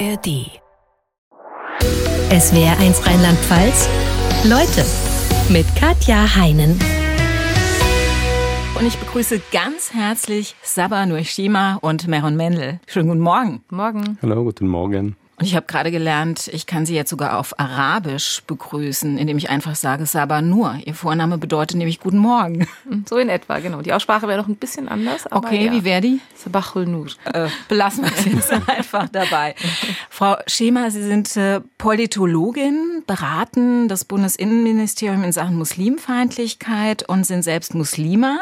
[0.00, 0.50] ARD.
[2.30, 3.88] SWR 1 Rheinland-Pfalz.
[4.44, 4.84] Leute
[5.52, 6.78] mit Katja Heinen.
[8.78, 12.80] Und ich begrüße ganz herzlich Saba Nurshima und Meron Mendel.
[12.88, 13.62] Schönen guten Morgen.
[13.70, 14.18] Morgen.
[14.20, 15.16] Hallo, guten Morgen.
[15.36, 19.50] Und ich habe gerade gelernt, ich kann Sie jetzt sogar auf Arabisch begrüßen, indem ich
[19.50, 20.76] einfach sage Saba Nur.
[20.84, 22.68] Ihr Vorname bedeutet nämlich Guten Morgen.
[23.08, 23.82] So in etwa, genau.
[23.82, 25.24] Die Aussprache wäre noch ein bisschen anders.
[25.32, 25.72] okay, ja.
[25.72, 26.20] wie wäre die?
[26.36, 27.06] Sabachul Nur.
[27.24, 29.56] Äh, belassen wir es jetzt einfach dabei.
[30.08, 37.74] Frau Schema, Sie sind äh, Politologin, beraten das Bundesinnenministerium in Sachen Muslimfeindlichkeit und sind selbst
[37.74, 38.38] Muslima.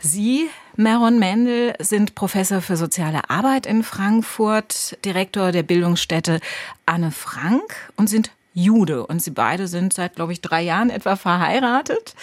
[0.00, 6.40] Sie Meron Mendel sind Professor für soziale Arbeit in Frankfurt, Direktor der Bildungsstätte
[6.84, 9.06] Anne Frank und sind Jude.
[9.06, 12.14] Und sie beide sind seit, glaube ich, drei Jahren etwa verheiratet,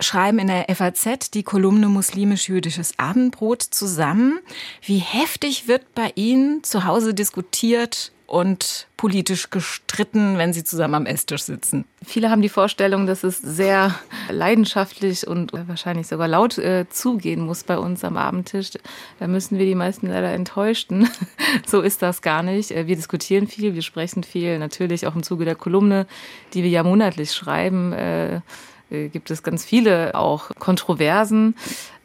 [0.00, 4.40] schreiben in der FAZ die Kolumne Muslimisch-Jüdisches Abendbrot zusammen.
[4.82, 11.06] Wie heftig wird bei Ihnen zu Hause diskutiert und politisch gestritten, wenn sie zusammen am
[11.06, 11.86] Esstisch sitzen.
[12.04, 13.94] Viele haben die Vorstellung, dass es sehr
[14.28, 18.72] leidenschaftlich und wahrscheinlich sogar laut äh, zugehen muss bei uns am Abendtisch.
[19.18, 21.08] Da müssen wir die meisten leider enttäuschten.
[21.66, 22.70] so ist das gar nicht.
[22.70, 26.06] Äh, wir diskutieren viel, wir sprechen viel, natürlich auch im Zuge der Kolumne,
[26.52, 27.94] die wir ja monatlich schreiben.
[27.94, 28.40] Äh, äh
[28.90, 31.54] gibt es ganz viele auch Kontroversen.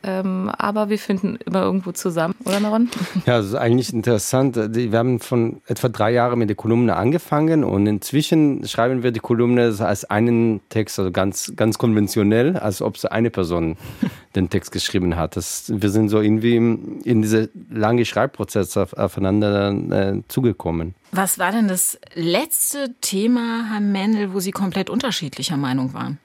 [0.05, 2.89] Ähm, aber wir finden immer irgendwo zusammen, oder Naron?
[3.25, 4.57] Ja, das ist eigentlich interessant.
[4.57, 9.21] Wir haben von etwa drei Jahren mit der Kolumne angefangen und inzwischen schreiben wir die
[9.21, 13.77] Kolumne als einen Text, also ganz, ganz konventionell, als ob es eine Person
[14.35, 15.37] den Text geschrieben hat.
[15.37, 20.95] Das, wir sind so irgendwie in diese lange Schreibprozess auf, aufeinander äh, zugekommen.
[21.13, 26.17] Was war denn das letzte Thema, Herr Mendel, wo Sie komplett unterschiedlicher Meinung waren?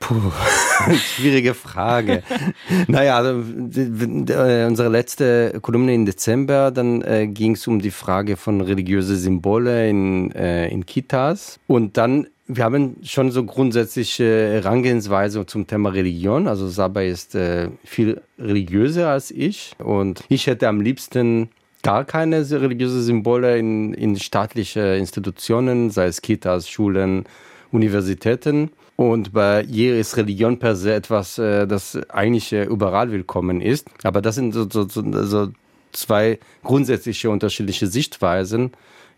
[0.00, 0.32] Puh,
[0.94, 2.22] schwierige Frage.
[2.86, 8.36] naja, also, äh, unsere letzte Kolumne im Dezember, dann äh, ging es um die Frage
[8.36, 11.58] von religiöse Symbole in, äh, in Kitas.
[11.66, 16.46] Und dann, wir haben schon so grundsätzliche Herangehensweise zum Thema Religion.
[16.46, 19.72] Also Saba ist äh, viel religiöser als ich.
[19.78, 21.50] Und ich hätte am liebsten
[21.82, 27.24] gar keine religiöse Symbole in, in staatliche Institutionen, sei es Kitas, Schulen,
[27.72, 28.70] Universitäten.
[29.00, 33.86] Und bei ihr ist Religion per se etwas, äh, das eigentlich äh, überall willkommen ist.
[34.02, 35.52] Aber das sind so, so, so
[35.92, 38.72] zwei grundsätzliche unterschiedliche Sichtweisen.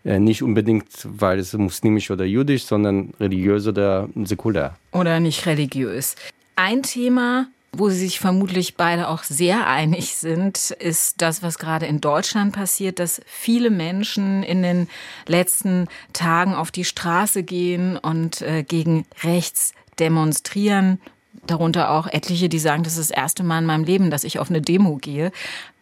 [0.05, 4.75] Äh, nicht unbedingt, weil es muslimisch oder jüdisch, sondern religiös oder säkulär.
[4.91, 6.15] Oder nicht religiös.
[6.55, 11.85] Ein Thema, wo sie sich vermutlich beide auch sehr einig sind, ist das, was gerade
[11.85, 14.89] in Deutschland passiert, dass viele Menschen in den
[15.25, 20.99] letzten Tagen auf die Straße gehen und äh, gegen rechts demonstrieren.
[21.47, 24.39] Darunter auch etliche, die sagen, das ist das erste Mal in meinem Leben, dass ich
[24.39, 25.31] auf eine Demo gehe.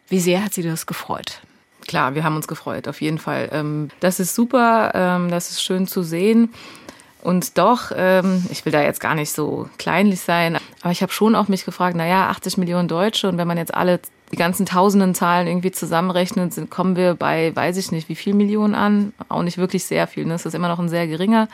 [0.07, 1.41] Wie sehr hat Sie das gefreut?
[1.87, 3.49] Klar, wir haben uns gefreut, auf jeden Fall.
[3.51, 6.53] Ähm, das ist super, ähm, das ist schön zu sehen.
[7.21, 11.11] Und doch, ähm, ich will da jetzt gar nicht so kleinlich sein, aber ich habe
[11.11, 13.99] schon auch mich gefragt, naja, 80 Millionen Deutsche und wenn man jetzt alle
[14.31, 18.33] die ganzen tausenden Zahlen irgendwie zusammenrechnet, sind, kommen wir bei, weiß ich nicht, wie viel
[18.33, 19.13] Millionen an.
[19.27, 20.25] Auch nicht wirklich sehr viel.
[20.25, 20.35] Ne?
[20.35, 21.47] Es ist immer noch ein sehr geringer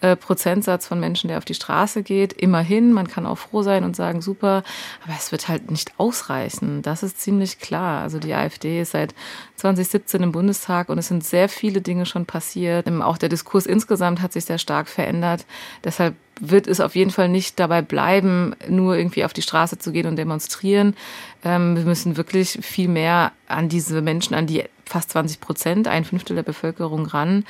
[0.00, 2.32] äh, Prozentsatz von Menschen, der auf die Straße geht.
[2.32, 4.62] Immerhin, man kann auch froh sein und sagen, super,
[5.04, 6.82] aber es wird halt nicht ausreichen.
[6.82, 8.02] Das ist ziemlich klar.
[8.02, 9.14] Also die AfD ist seit
[9.56, 12.90] 2017 im Bundestag und es sind sehr viele Dinge schon passiert.
[13.02, 15.44] Auch der Diskurs insgesamt hat sich sehr stark verändert.
[15.84, 19.92] Deshalb wird es auf jeden Fall nicht dabei bleiben, nur irgendwie auf die Straße zu
[19.92, 20.96] gehen und demonstrieren.
[21.44, 26.04] Ähm, wir müssen wirklich viel mehr an diese Menschen, an die fast 20 Prozent, ein
[26.04, 27.44] Fünftel der Bevölkerung ran,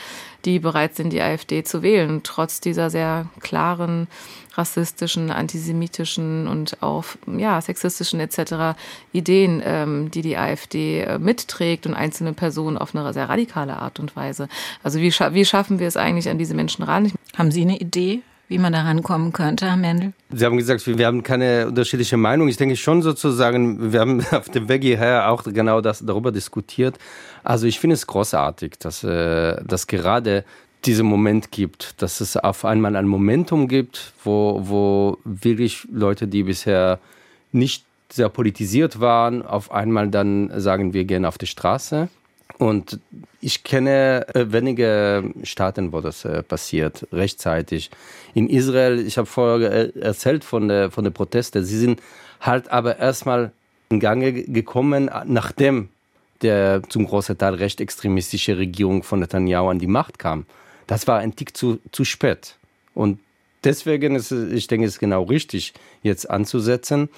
[0.44, 4.06] die bereit sind, die AfD zu wählen, trotz dieser sehr klaren
[4.54, 8.78] rassistischen, antisemitischen und auch ja, sexistischen etc.
[9.12, 13.98] Ideen, ähm, die die AfD äh, mitträgt und einzelne Personen auf eine sehr radikale Art
[13.98, 14.48] und Weise.
[14.82, 17.10] Also wie, scha wie schaffen wir es eigentlich an diese Menschen ran?
[17.36, 18.22] Haben Sie eine Idee?
[18.48, 20.12] Wie man da rankommen könnte, Herr Mendel?
[20.30, 22.48] Sie haben gesagt, wir haben keine unterschiedliche Meinung.
[22.48, 26.98] Ich denke schon sozusagen, wir haben auf dem Weg hierher auch genau das darüber diskutiert.
[27.42, 30.44] Also ich finde es großartig, dass, äh, dass gerade
[30.84, 36.42] diesen Moment gibt, dass es auf einmal ein Momentum gibt, wo, wo wirklich Leute, die
[36.42, 36.98] bisher
[37.52, 42.08] nicht sehr politisiert waren, auf einmal dann sagen, wir gehen auf die Straße.
[42.58, 43.00] Und
[43.40, 47.90] ich kenne äh, wenige Staaten, wo das äh, passiert, rechtzeitig.
[48.32, 52.00] In Israel, ich habe vorher erzählt von der, von der Proteste, sie sind
[52.40, 53.52] halt aber erstmal
[53.88, 55.88] in Gange gekommen, nachdem
[56.42, 60.46] der zum großen Teil rechtsextremistische Regierung von Netanyahu an die Macht kam.
[60.86, 62.56] Das war ein Tick zu, zu spät.
[62.94, 63.18] Und
[63.64, 67.08] deswegen ist es, ich denke, es ist genau richtig, jetzt anzusetzen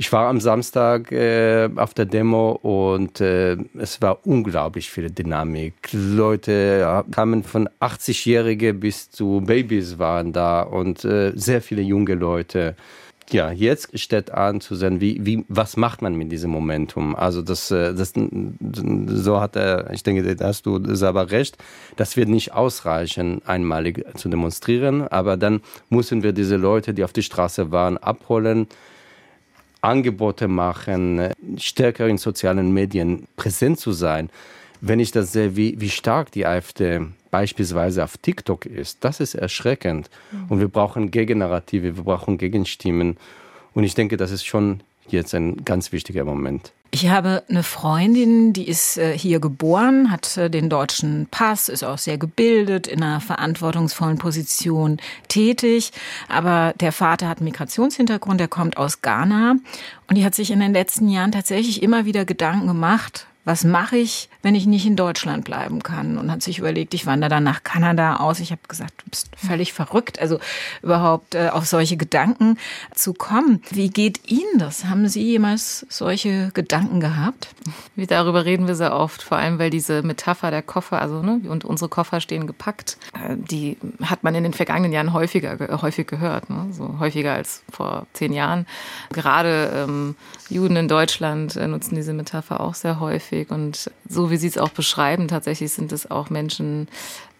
[0.00, 5.74] Ich war am Samstag äh, auf der Demo und äh, es war unglaublich viel Dynamik.
[5.92, 12.76] Leute kamen von 80-Jährige bis zu Babys waren da und äh, sehr viele junge Leute.
[13.30, 17.14] Ja, jetzt steht an zu sehen, wie, wie, was macht man mit diesem Momentum?
[17.14, 21.58] Also das, äh, das so hat er, ich denke, da hast du selber recht.
[21.96, 25.60] Das wird nicht ausreichen, einmalig zu demonstrieren, aber dann
[25.90, 28.66] müssen wir diese Leute, die auf die Straße waren, abholen,
[29.82, 34.30] Angebote machen, stärker in sozialen Medien präsent zu sein.
[34.80, 37.00] Wenn ich das sehe, wie, wie stark die AfD
[37.30, 40.10] beispielsweise auf TikTok ist, das ist erschreckend.
[40.48, 43.16] Und wir brauchen Gegennarrative, wir brauchen Gegenstimmen.
[43.74, 46.72] Und ich denke, das ist schon jetzt ein ganz wichtiger Moment.
[46.92, 51.84] Ich habe eine Freundin, die ist äh, hier geboren, hat äh, den deutschen Pass, ist
[51.84, 54.96] auch sehr gebildet, in einer verantwortungsvollen Position
[55.28, 55.92] tätig.
[56.28, 59.56] Aber der Vater hat einen Migrationshintergrund, der kommt aus Ghana.
[60.08, 63.96] Und die hat sich in den letzten Jahren tatsächlich immer wieder Gedanken gemacht, was mache
[63.96, 66.18] ich, wenn ich nicht in Deutschland bleiben kann?
[66.18, 68.40] Und hat sich überlegt, ich wandere dann nach Kanada aus.
[68.40, 70.38] Ich habe gesagt, du bist völlig verrückt, also
[70.82, 72.58] überhaupt äh, auf solche Gedanken
[72.94, 73.62] zu kommen.
[73.70, 74.84] Wie geht Ihnen das?
[74.84, 77.48] Haben Sie jemals solche Gedanken gehabt?
[77.96, 81.40] Wie darüber reden wir sehr oft, vor allem weil diese Metapher der Koffer, also ne,
[81.48, 86.06] und unsere Koffer stehen gepackt, äh, die hat man in den vergangenen Jahren häufiger häufig
[86.06, 86.66] gehört, ne?
[86.72, 88.66] so häufiger als vor zehn Jahren.
[89.12, 90.16] Gerade ähm,
[90.48, 94.58] Juden in Deutschland äh, nutzen diese Metapher auch sehr häufig und so wie Sie es
[94.58, 96.88] auch beschreiben, tatsächlich sind es auch Menschen,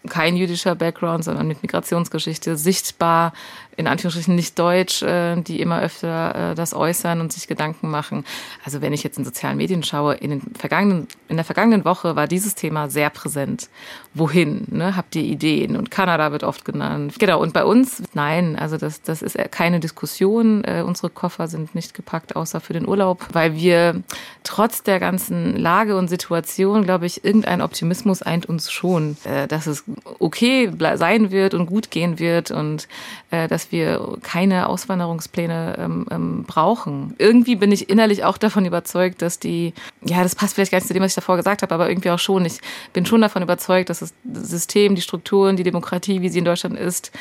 [0.09, 3.33] kein jüdischer Background, sondern mit Migrationsgeschichte sichtbar,
[3.77, 8.25] in Anführungsstrichen nicht deutsch, äh, die immer öfter äh, das äußern und sich Gedanken machen.
[8.65, 12.15] Also wenn ich jetzt in sozialen Medien schaue, in, den vergangenen, in der vergangenen Woche
[12.15, 13.69] war dieses Thema sehr präsent.
[14.13, 14.67] Wohin?
[14.69, 14.95] Ne?
[14.95, 15.75] Habt ihr Ideen?
[15.77, 17.15] Und Kanada wird oft genannt.
[17.17, 20.63] Genau, und bei uns, nein, also das, das ist keine Diskussion.
[20.63, 24.03] Äh, unsere Koffer sind nicht gepackt, außer für den Urlaub, weil wir
[24.43, 29.67] trotz der ganzen Lage und Situation, glaube ich, irgendein Optimismus eint uns schon, äh, dass
[29.67, 29.85] es
[30.19, 32.87] okay sein wird und gut gehen wird und
[33.31, 37.15] äh, dass wir keine Auswanderungspläne ähm, ähm, brauchen.
[37.17, 39.73] Irgendwie bin ich innerlich auch davon überzeugt, dass die,
[40.03, 42.11] ja, das passt vielleicht gar nicht zu dem, was ich davor gesagt habe, aber irgendwie
[42.11, 42.45] auch schon.
[42.45, 42.59] Ich
[42.93, 46.77] bin schon davon überzeugt, dass das System, die Strukturen, die Demokratie, wie sie in Deutschland
[46.77, 47.11] ist,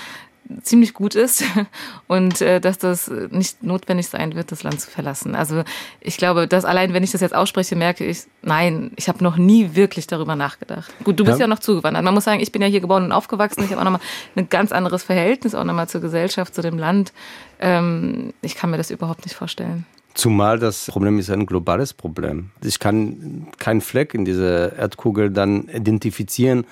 [0.63, 1.45] ziemlich gut ist
[2.07, 5.35] und äh, dass das nicht notwendig sein wird, das Land zu verlassen.
[5.35, 5.65] Also
[6.01, 9.37] ich glaube, dass allein, wenn ich das jetzt ausspreche, merke ich, nein, ich habe noch
[9.37, 10.93] nie wirklich darüber nachgedacht.
[11.05, 12.05] Gut, du bist ja, ja noch zugewandert.
[12.05, 13.65] Man muss sagen, ich bin ja hier geboren und aufgewachsen.
[13.65, 14.01] Ich habe auch nochmal
[14.37, 17.13] ein ganz anderes Verhältnis, auch nochmal zur Gesellschaft, zu dem Land.
[17.61, 19.87] Ähm, ich kann mir das überhaupt nicht vorstellen.
[20.15, 22.51] Zumal das Problem ist ein globales Problem.
[22.65, 26.67] Ich kann keinen Fleck in dieser Erdkugel dann identifizieren,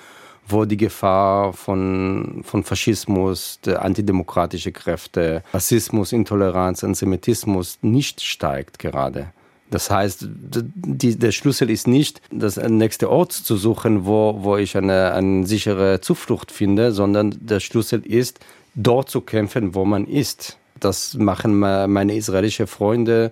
[0.49, 9.31] wo die Gefahr von, von Faschismus, der antidemokratische Kräfte, Rassismus, Intoleranz, Antisemitismus nicht steigt gerade.
[9.71, 14.75] Das heißt, die, der Schlüssel ist nicht, das nächste Ort zu suchen, wo, wo ich
[14.75, 18.39] eine, eine sichere Zuflucht finde, sondern der Schlüssel ist,
[18.73, 20.57] dort zu kämpfen, wo man ist.
[20.79, 23.31] Das machen meine israelischen Freunde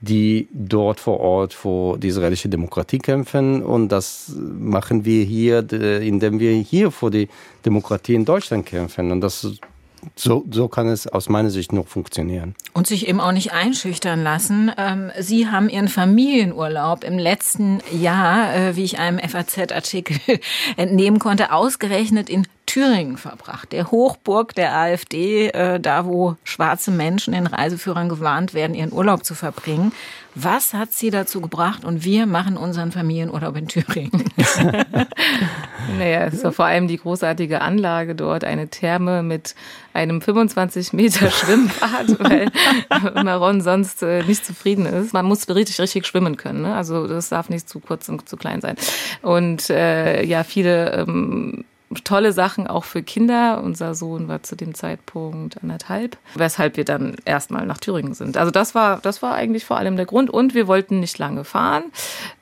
[0.00, 3.62] die dort vor Ort für die israelische Demokratie kämpfen.
[3.62, 5.70] Und das machen wir hier,
[6.00, 7.28] indem wir hier für die
[7.64, 9.10] Demokratie in Deutschland kämpfen.
[9.10, 9.46] Und das
[10.14, 12.54] so, so kann es aus meiner Sicht noch funktionieren.
[12.72, 14.70] Und sich eben auch nicht einschüchtern lassen.
[14.76, 20.18] Ähm, Sie haben Ihren Familienurlaub im letzten Jahr, äh, wie ich einem FAZ-Artikel
[20.76, 27.32] entnehmen konnte, ausgerechnet in Thüringen verbracht, der Hochburg der AfD, äh, da wo schwarze Menschen
[27.32, 29.92] in Reiseführern gewarnt werden, ihren Urlaub zu verbringen.
[30.34, 31.84] Was hat Sie dazu gebracht?
[31.84, 34.24] Und wir machen unseren Familienurlaub in Thüringen.
[35.98, 39.54] naja, es war vor allem die großartige Anlage dort, eine Therme mit
[39.94, 42.50] einem 25 Meter Schwimmbad, weil
[43.24, 45.14] Maron sonst äh, nicht zufrieden ist.
[45.14, 46.62] Man muss richtig, richtig schwimmen können.
[46.62, 46.74] Ne?
[46.74, 48.76] Also das darf nicht zu kurz und zu klein sein.
[49.22, 51.64] Und äh, ja, viele ähm,
[52.04, 53.62] tolle Sachen auch für Kinder.
[53.62, 58.36] Unser Sohn war zu dem Zeitpunkt anderthalb, weshalb wir dann erstmal nach Thüringen sind.
[58.36, 60.30] Also das war, das war eigentlich vor allem der Grund.
[60.30, 61.84] Und wir wollten nicht lange fahren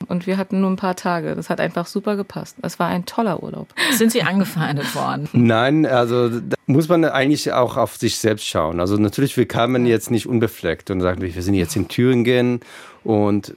[0.07, 1.35] und wir hatten nur ein paar Tage.
[1.35, 2.57] Das hat einfach super gepasst.
[2.61, 3.67] Es war ein toller Urlaub.
[3.91, 5.29] Sind Sie angefeindet worden?
[5.33, 8.79] Nein, also da muss man eigentlich auch auf sich selbst schauen.
[8.79, 12.61] Also natürlich, wir kamen jetzt nicht unbefleckt und sagten, wir sind jetzt in Thüringen
[13.03, 13.55] und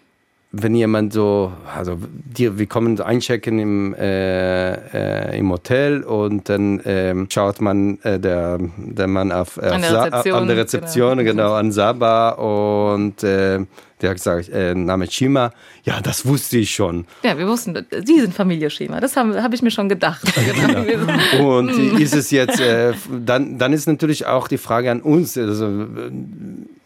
[0.51, 6.81] wenn jemand so, also die, wir kommen einchecken im, äh, äh, im Hotel und dann
[6.87, 11.31] ähm, schaut man äh, der, der Mann auf, an, der Rezeption, an der Rezeption, genau,
[11.31, 13.61] genau an Saba und äh,
[14.01, 15.51] Der hat gesagt, äh, Name Schima,
[15.89, 17.07] ja, das wusste ich schon.
[17.23, 20.23] Ja, wir wussten, Sie sind Familie Schima, das habe hab ich mir schon gedacht.
[20.35, 21.57] genau.
[21.59, 22.93] Und ist es jetzt, äh,
[23.25, 25.87] dann, dann ist natürlich auch die Frage an uns, also,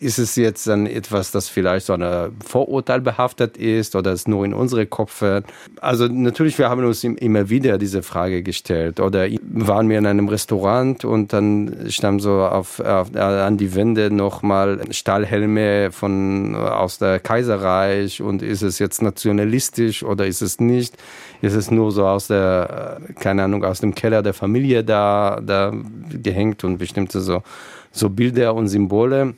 [0.02, 4.44] ist es jetzt dann etwas, das vielleicht so ein Vorurteil behaftet ist oder ist nur
[4.44, 5.44] in unsere Köpfe?
[5.80, 8.99] Also natürlich, wir haben uns immer wieder diese Frage gestellt.
[8.99, 14.11] Oder waren wir in einem Restaurant und dann stand so auf, auf an die Wände
[14.11, 20.96] nochmal Stahlhelme von aus der Kaiserreich und ist es jetzt nationalistisch oder ist es nicht?
[21.40, 25.72] Ist es nur so aus der, keine Ahnung, aus dem Keller der Familie da, da
[26.11, 27.42] gehängt und bestimmte so,
[27.90, 29.34] so Bilder und Symbole?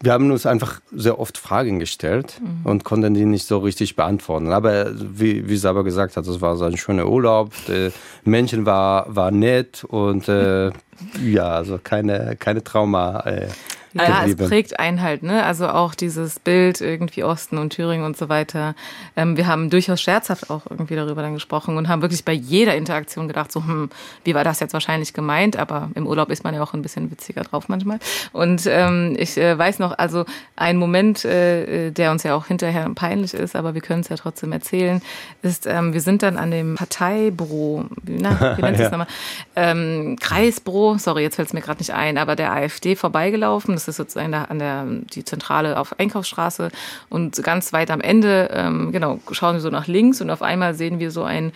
[0.00, 2.66] Wir haben uns einfach sehr oft Fragen gestellt mhm.
[2.70, 4.52] und konnten die nicht so richtig beantworten.
[4.52, 7.52] Aber wie, wie Saba gesagt hat, es war so ein schöner Urlaub.
[7.68, 7.90] Die
[8.24, 10.72] Menschen war, war nett und äh,
[11.24, 13.20] ja, also keine, keine Trauma.
[13.20, 13.48] Äh,
[13.94, 15.44] ja, es prägt einen halt, ne?
[15.44, 18.74] Also auch dieses Bild irgendwie Osten und Thüringen und so weiter.
[19.16, 22.74] Ähm, wir haben durchaus scherzhaft auch irgendwie darüber dann gesprochen und haben wirklich bei jeder
[22.74, 23.90] Interaktion gedacht, so, hm,
[24.24, 25.56] wie war das jetzt wahrscheinlich gemeint?
[25.56, 28.00] Aber im Urlaub ist man ja auch ein bisschen witziger drauf manchmal.
[28.32, 30.24] Und ähm, ich äh, weiß noch, also
[30.56, 34.16] ein Moment, äh, der uns ja auch hinterher peinlich ist, aber wir können es ja
[34.16, 35.02] trotzdem erzählen,
[35.42, 38.82] ist, ähm, wir sind dann an dem Parteibüro, na, wie nennt ja.
[38.84, 39.06] das nochmal?
[39.54, 43.74] Ähm, Kreisbüro, sorry, jetzt fällt es mir gerade nicht ein, aber der AfD vorbeigelaufen.
[43.74, 46.70] Das ist sozusagen da an der die Zentrale auf Einkaufsstraße
[47.08, 50.74] und ganz weit am Ende, ähm, genau, schauen wir so nach links und auf einmal
[50.74, 51.52] sehen wir so ein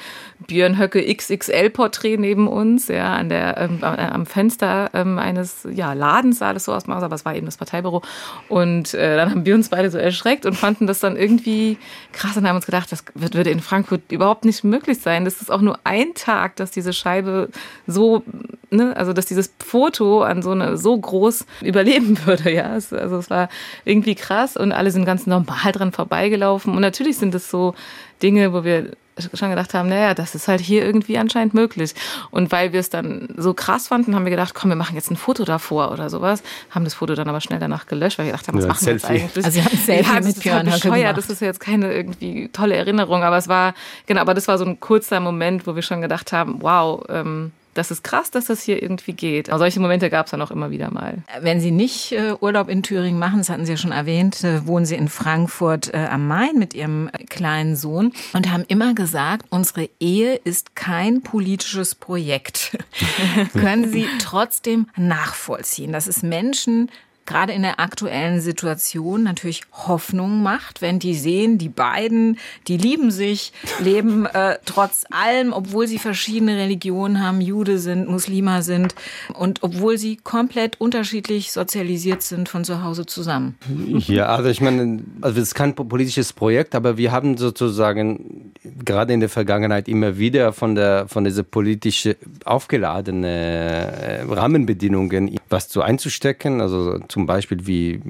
[0.47, 6.39] Björn Höcke XXL-Porträt neben uns, ja, an der ähm, am Fenster ähm, eines ja, Ladens
[6.39, 8.03] sah das so aus, aber es war eben das Parteibüro.
[8.49, 11.79] Und äh, dann haben wir uns beide so erschreckt und fanden das dann irgendwie
[12.13, 15.25] krass und haben uns gedacht, das würde in Frankfurt überhaupt nicht möglich sein.
[15.25, 17.49] Das ist auch nur ein Tag, dass diese Scheibe
[17.87, 18.23] so,
[18.71, 22.53] ne, also dass dieses Foto an so eine so groß überleben würde.
[22.53, 23.49] Ja, es, also es war
[23.85, 26.75] irgendwie krass und alle sind ganz normal dran vorbeigelaufen.
[26.75, 27.75] Und natürlich sind es so
[28.23, 28.93] Dinge, wo wir
[29.35, 31.95] schon gedacht haben, naja, das ist halt hier irgendwie anscheinend möglich.
[32.31, 35.11] Und weil wir es dann so krass fanden, haben wir gedacht, komm, wir machen jetzt
[35.11, 36.43] ein Foto davor oder sowas.
[36.71, 38.87] Haben das Foto dann aber schnell danach gelöscht, weil wir gedacht haben, was ja, machen
[38.87, 39.45] wir jetzt eigentlich?
[39.45, 42.49] Also, sie haben Selfie ja, mit Björn halt bescheuert, Das ist ja jetzt keine irgendwie
[42.53, 43.75] tolle Erinnerung, aber es war,
[44.07, 47.53] genau, aber das war so ein kurzer Moment, wo wir schon gedacht haben, wow, ähm,
[47.79, 49.49] das ist krass, dass das hier irgendwie geht.
[49.49, 51.19] Aber solche Momente gab es dann auch immer wieder mal.
[51.41, 54.67] Wenn Sie nicht äh, Urlaub in Thüringen machen, das hatten Sie ja schon erwähnt, äh,
[54.67, 58.95] wohnen Sie in Frankfurt äh, am Main mit Ihrem äh, kleinen Sohn und haben immer
[58.95, 62.77] gesagt, unsere Ehe ist kein politisches Projekt.
[63.53, 66.91] Können Sie trotzdem nachvollziehen, dass es Menschen
[67.29, 73.11] gerade in der aktuellen Situation natürlich Hoffnung macht, wenn die sehen, die beiden, die lieben
[73.11, 78.95] sich, leben äh, trotz allem, obwohl sie verschiedene Religionen haben, Jude sind, Muslima sind
[79.35, 83.57] und obwohl sie komplett unterschiedlich sozialisiert sind von zu Hause zusammen.
[83.89, 88.53] Ja, also ich meine, also es ist kein politisches Projekt, aber wir haben sozusagen
[88.85, 92.09] gerade in der Vergangenheit immer wieder von der von dieser politisch
[92.45, 98.01] aufgeladenen äh, Rahmenbedingungen was zu einzustecken, also zu zum Beispiel, wie,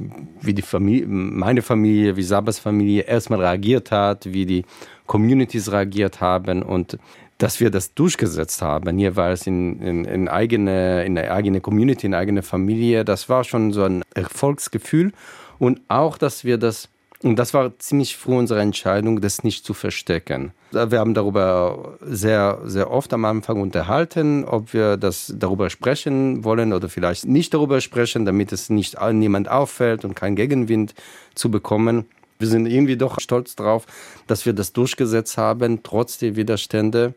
[0.43, 4.67] wie die Familie, meine Familie, wie Sabas Familie erstmal reagiert hat, wie die
[5.07, 6.99] Communities reagiert haben und
[7.39, 12.13] dass wir das durchgesetzt haben, jeweils in, in, in, eigene, in eine eigene Community, in
[12.13, 15.13] eine eigene Familie, das war schon so ein Erfolgsgefühl.
[15.59, 16.91] Und auch, dass wir das
[17.23, 20.53] und das war ziemlich früh unsere Entscheidung, das nicht zu verstecken.
[20.71, 26.73] Wir haben darüber sehr, sehr oft am Anfang unterhalten, ob wir das darüber sprechen wollen
[26.73, 30.95] oder vielleicht nicht darüber sprechen, damit es nicht niemand auffällt und kein Gegenwind
[31.35, 32.05] zu bekommen.
[32.39, 33.87] Wir sind irgendwie doch stolz drauf,
[34.29, 37.15] dass wir das durchgesetzt haben, trotz der Widerstände.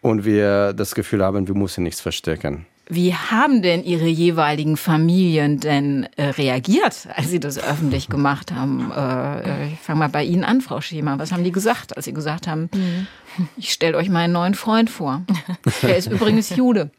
[0.00, 2.66] Und wir das Gefühl haben, wir müssen nichts verstecken.
[2.94, 8.92] Wie haben denn Ihre jeweiligen Familien denn äh, reagiert, als Sie das öffentlich gemacht haben?
[8.94, 11.18] Äh, ich fange mal bei Ihnen an, Frau Schema.
[11.18, 13.06] Was haben die gesagt, als Sie gesagt haben, mhm.
[13.56, 15.22] Ich stelle euch meinen neuen Freund vor.
[15.82, 16.90] Der ist übrigens Jude.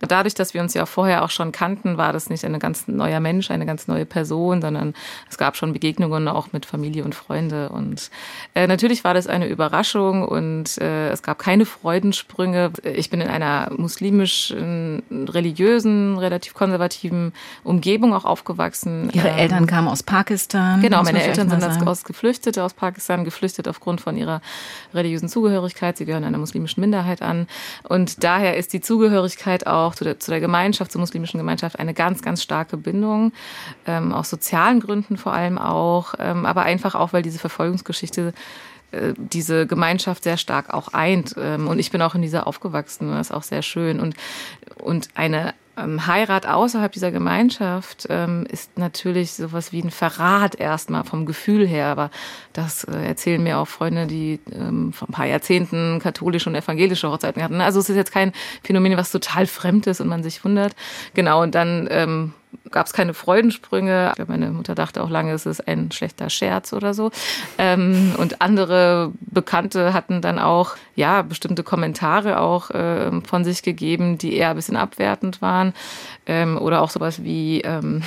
[0.00, 3.20] Dadurch, dass wir uns ja vorher auch schon kannten, war das nicht ein ganz neuer
[3.20, 4.94] Mensch, eine ganz neue Person, sondern
[5.30, 7.68] es gab schon Begegnungen auch mit Familie und Freunde.
[7.68, 8.10] Und
[8.54, 12.72] äh, natürlich war das eine Überraschung und äh, es gab keine Freudensprünge.
[12.82, 17.32] Ich bin in einer muslimischen, religiösen, relativ konservativen
[17.64, 19.10] Umgebung auch aufgewachsen.
[19.12, 20.80] Ihre ähm, Eltern kamen aus Pakistan.
[20.80, 24.42] Genau, meine Eltern sind aus Geflüchtete aus Pakistan, geflüchtet aufgrund von ihrer
[24.92, 25.71] religiösen Zugehörigkeit.
[25.72, 27.46] Zugehörigkeit, sie gehören einer muslimischen Minderheit an.
[27.88, 31.94] Und daher ist die Zugehörigkeit auch zu der, zu der Gemeinschaft, zur muslimischen Gemeinschaft eine
[31.94, 33.32] ganz, ganz starke Bindung,
[33.86, 38.32] ähm, aus sozialen Gründen vor allem auch, ähm, aber einfach auch, weil diese Verfolgungsgeschichte
[38.92, 41.34] äh, diese Gemeinschaft sehr stark auch eint.
[41.38, 44.00] Ähm, und ich bin auch in dieser aufgewachsen und das ist auch sehr schön.
[44.00, 44.14] Und,
[44.78, 51.04] und eine ähm, Heirat außerhalb dieser Gemeinschaft ähm, ist natürlich sowas wie ein Verrat erstmal
[51.04, 51.86] vom Gefühl her.
[51.86, 52.10] Aber
[52.52, 57.10] das äh, erzählen mir auch Freunde, die ähm, vor ein paar Jahrzehnten katholische und evangelische
[57.10, 57.60] Hochzeiten hatten.
[57.60, 60.74] Also es ist jetzt kein Phänomen, was total fremd ist und man sich wundert.
[61.14, 62.34] Genau, und dann ähm,
[62.70, 64.12] gab es keine Freudensprünge.
[64.26, 67.10] Meine Mutter dachte auch lange, es ist ein schlechter Scherz oder so.
[67.58, 74.18] Ähm, und andere Bekannte hatten dann auch ja bestimmte Kommentare auch äh, von sich gegeben,
[74.18, 75.74] die eher ein bisschen abwertend waren
[76.26, 78.02] ähm, oder auch sowas wie ähm,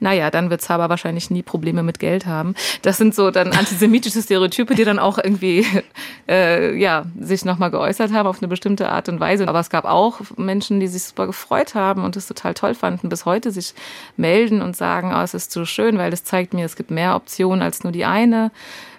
[0.00, 2.54] naja, dann wird Zaba wahrscheinlich nie Probleme mit Geld haben.
[2.82, 5.66] Das sind so dann antisemitische Stereotype, die dann auch irgendwie
[6.28, 9.48] äh, ja, sich nochmal geäußert haben auf eine bestimmte Art und Weise.
[9.48, 13.08] Aber es gab auch Menschen, die sich super gefreut haben und es total toll fanden,
[13.08, 13.74] bis heute sich
[14.16, 17.16] melden und sagen, oh, es ist so schön, weil es zeigt mir, es gibt mehr
[17.16, 18.50] Optionen als nur die eine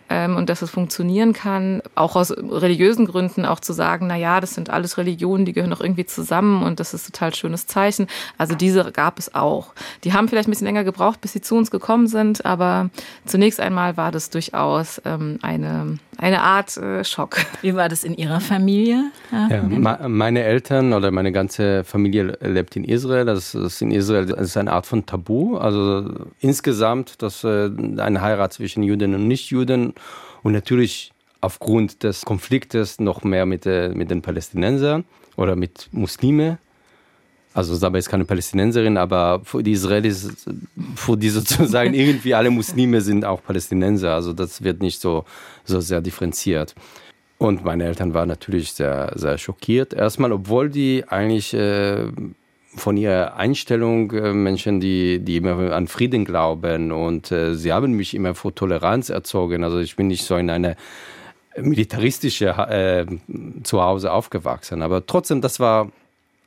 [0.09, 4.39] ähm, und dass es funktionieren kann, auch aus religiösen Gründen auch zu sagen, na ja,
[4.39, 7.67] das sind alles Religionen, die gehören doch irgendwie zusammen und das ist ein total schönes
[7.67, 8.07] Zeichen.
[8.37, 9.73] Also diese gab es auch.
[10.03, 12.89] Die haben vielleicht ein bisschen länger gebraucht, bis sie zu uns gekommen sind, aber
[13.25, 17.37] zunächst einmal war das durchaus ähm, eine eine Art äh, Schock.
[17.61, 19.11] Wie war das in Ihrer Familie?
[19.31, 23.25] Ja, meine Eltern oder meine ganze Familie lebt in Israel.
[23.25, 25.57] Das ist in Israel das ist eine Art von Tabu.
[25.57, 29.93] Also insgesamt, dass äh, eine Heirat zwischen Juden und Nichtjuden
[30.43, 35.05] und natürlich aufgrund des Konfliktes noch mehr mit, äh, mit den Palästinensern
[35.37, 36.57] oder mit Muslimen.
[37.53, 40.29] Also Saba ist keine Palästinenserin, aber für die Israelis,
[40.95, 44.13] für die sozusagen irgendwie alle Muslime sind auch Palästinenser.
[44.13, 45.25] Also das wird nicht so,
[45.63, 46.75] so sehr differenziert.
[47.37, 49.93] Und meine Eltern waren natürlich sehr, sehr schockiert.
[49.93, 52.11] Erstmal, obwohl die eigentlich äh,
[52.75, 57.93] von ihrer Einstellung äh, Menschen, die, die immer an Frieden glauben und äh, sie haben
[57.93, 59.63] mich immer vor Toleranz erzogen.
[59.63, 60.75] Also ich bin nicht so in eine
[61.57, 63.05] militaristische äh,
[63.63, 64.81] Zuhause aufgewachsen.
[64.81, 65.91] Aber trotzdem, das war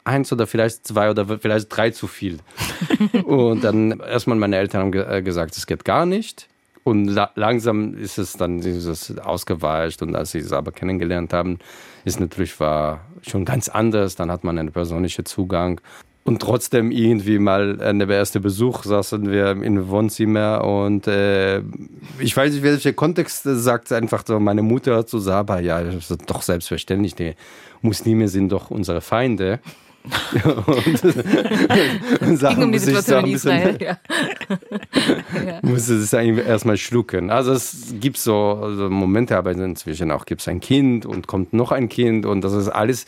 [0.05, 2.39] eins oder vielleicht zwei oder vielleicht drei zu viel.
[3.25, 6.49] und dann erstmal meine Eltern haben äh, gesagt, es geht gar nicht.
[6.85, 11.61] Und la langsam ist es dann dieses ausgeweicht und als sie es aber kennengelernt haben,
[12.05, 14.17] ist natürlich war schon ganz anders.
[14.17, 15.81] Dann hat man einen persönlichen Zugang.
[16.25, 21.63] Und trotzdem irgendwie mal äh, der erste Besuch saßen wir im Wohnzimmer und äh,
[22.21, 25.83] ich weiß nicht, welcher Kontext sagt einfach so meine Mutter zu Saba, ja,
[26.27, 27.35] doch selbstverständlich, die
[27.81, 29.59] Muslime sind doch unsere Feinde
[30.67, 31.05] und,
[32.21, 33.79] und Sachen um die Situation in Israel.
[33.81, 33.99] Ja.
[35.47, 35.61] ja.
[35.63, 37.31] musste es eigentlich erstmal schlucken.
[37.31, 41.53] Also es gibt so also Momente, aber inzwischen auch gibt es ein Kind und kommt
[41.53, 43.05] noch ein Kind und das ist alles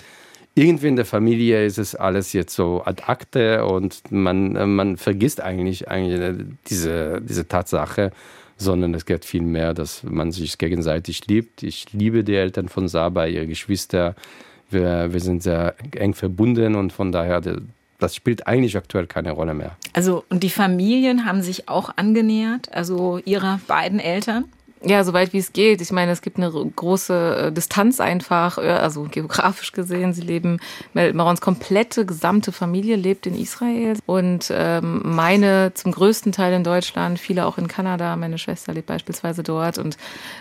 [0.55, 5.41] irgendwie in der Familie ist es alles jetzt so ad acte und man, man vergisst
[5.41, 8.13] eigentlich, eigentlich diese, diese Tatsache,
[8.57, 11.65] sondern es geht viel mehr, dass man sich gegenseitig liebt.
[11.65, 14.15] Ich liebe die Eltern von Saba, ihre Geschwister,
[14.71, 17.43] wir, wir sind sehr eng verbunden und von daher,
[17.99, 19.77] das spielt eigentlich aktuell keine Rolle mehr.
[19.93, 24.45] Also, und die Familien haben sich auch angenähert, also ihrer beiden Eltern?
[24.87, 25.81] Ja, soweit wie es geht.
[25.81, 30.13] Ich meine, es gibt eine große äh, Distanz einfach, also geografisch gesehen.
[30.13, 30.59] Sie leben,
[30.93, 37.19] Marons komplette gesamte Familie lebt in Israel und ähm, meine zum größten Teil in Deutschland,
[37.19, 38.15] viele auch in Kanada.
[38.17, 39.97] Meine Schwester lebt beispielsweise dort und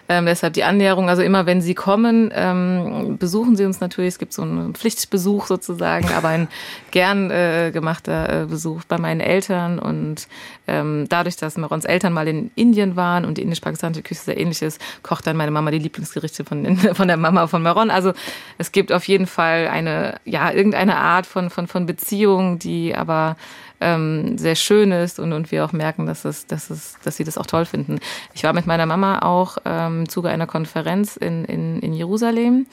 [0.09, 1.09] ähm, deshalb die Annäherung.
[1.09, 4.15] Also immer, wenn sie kommen, ähm, besuchen sie uns natürlich.
[4.15, 6.47] Es gibt so einen Pflichtbesuch sozusagen, aber ein
[6.91, 10.27] gern äh, gemachter äh, Besuch bei meinen Eltern und
[10.67, 14.79] ähm, dadurch, dass Marons Eltern mal in Indien waren und die indisch-pakistanische Küche oder ähnliches,
[15.01, 17.89] kocht dann meine Mama die Lieblingsgerichte von, von der Mama von Maron.
[17.89, 18.13] Also
[18.57, 23.37] es gibt auf jeden Fall eine, ja, irgendeine Art von, von, von Beziehung, die aber
[23.79, 27.23] ähm, sehr schön ist und, und wir auch merken, dass, es, dass, es, dass sie
[27.23, 27.99] das auch toll finden.
[28.33, 32.65] Ich war mit meiner Mama auch ähm, im Zuge einer Konferenz in, in, in Jerusalem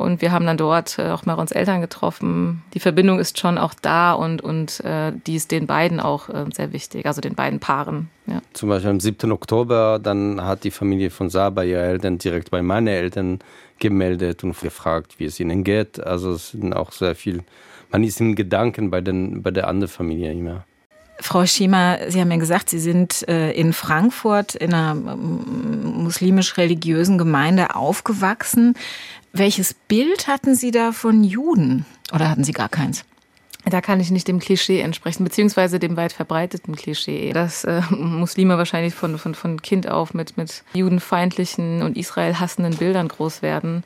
[0.00, 2.62] und wir haben dann dort äh, auch Marons Eltern getroffen.
[2.72, 6.46] Die Verbindung ist schon auch da und, und äh, die ist den beiden auch äh,
[6.52, 8.08] sehr wichtig, also den beiden Paaren.
[8.26, 8.40] Ja.
[8.54, 9.30] Zum Beispiel am 7.
[9.30, 13.40] Oktober, dann hat die Familie von Saba ihre Eltern direkt bei meinen Eltern
[13.78, 16.02] gemeldet und gefragt, wie es ihnen geht.
[16.02, 17.42] Also es sind auch sehr viel,
[17.90, 20.64] man ist in Gedanken bei, den, bei der anderen Familie immer.
[21.22, 27.76] Frau Schima, Sie haben ja gesagt, Sie sind äh, in Frankfurt in einer muslimisch-religiösen Gemeinde
[27.76, 28.74] aufgewachsen.
[29.32, 31.86] Welches Bild hatten Sie da von Juden?
[32.12, 33.04] Oder hatten Sie gar keins?
[33.64, 38.56] Da kann ich nicht dem Klischee entsprechen, beziehungsweise dem weit verbreiteten Klischee, dass äh, Muslime
[38.56, 43.84] wahrscheinlich von, von, von Kind auf mit, mit judenfeindlichen und Israel hassenden Bildern groß werden.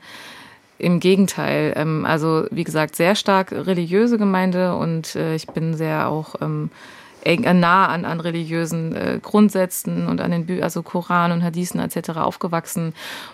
[0.77, 6.07] Im Gegenteil, ähm, also wie gesagt, sehr stark religiöse Gemeinde und äh, ich bin sehr
[6.09, 6.69] auch ähm,
[7.25, 11.43] eng, äh, nah an, an religiösen äh, Grundsätzen und an den Bü also Koran und
[11.43, 12.11] Hadithen etc.
[12.11, 12.93] aufgewachsen.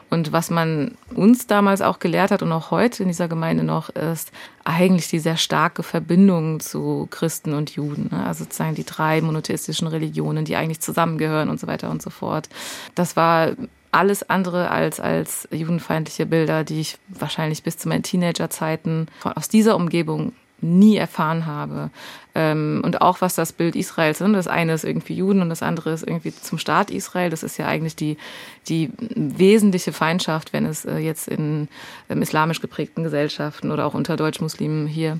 [0.10, 3.90] Und was man uns damals auch gelehrt hat und auch heute in dieser Gemeinde noch,
[3.90, 4.32] ist
[4.64, 8.10] eigentlich die sehr starke Verbindung zu Christen und Juden.
[8.12, 8.26] Ne?
[8.26, 12.50] Also sozusagen die drei monotheistischen Religionen, die eigentlich zusammengehören und so weiter und so fort.
[12.96, 13.52] Das war
[13.92, 19.76] alles andere als, als judenfeindliche Bilder, die ich wahrscheinlich bis zu meinen Teenagerzeiten aus dieser
[19.76, 21.90] Umgebung nie erfahren habe.
[22.34, 24.34] Ähm, und auch was das Bild Israels sind.
[24.34, 27.30] Das eine ist irgendwie Juden und das andere ist irgendwie zum Staat Israel.
[27.30, 28.16] Das ist ja eigentlich die,
[28.70, 31.68] die wesentliche Feindschaft, wenn es äh, jetzt in
[32.10, 35.20] ähm, islamisch geprägten Gesellschaften oder auch unter Deutschmuslimen hier,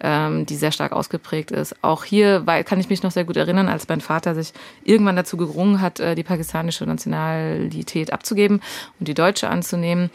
[0.00, 1.76] ähm, die sehr stark ausgeprägt ist.
[1.82, 4.52] Auch hier kann ich mich noch sehr gut erinnern, als mein Vater sich
[4.84, 8.60] irgendwann dazu gerungen hat, äh, die pakistanische Nationalität abzugeben
[8.98, 10.10] und die deutsche anzunehmen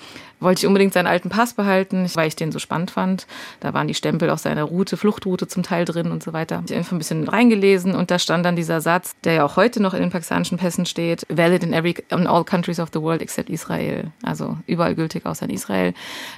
[0.45, 3.27] wollte ich unbedingt seinen alten Pass behalten, weil ich den so spannend fand.
[3.59, 6.63] Da waren die Stempel auf seiner Route, Fluchtroute zum Teil drin und so weiter.
[6.65, 9.57] Ich habe einfach ein bisschen reingelesen und da stand dann dieser Satz, der ja auch
[9.57, 13.01] heute noch in den pakistanischen Pässen steht, valid in every in all countries of the
[13.01, 14.11] world except Israel.
[14.23, 15.93] Also überall gültig außer in Israel.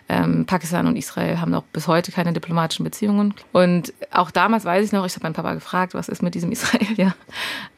[0.10, 3.34] Ähm, Pakistan und Israel haben noch bis heute keine diplomatischen Beziehungen.
[3.52, 6.52] Und auch damals weiß ich noch, ich habe meinen Papa gefragt, was ist mit diesem
[6.58, 7.14] Israel, ja.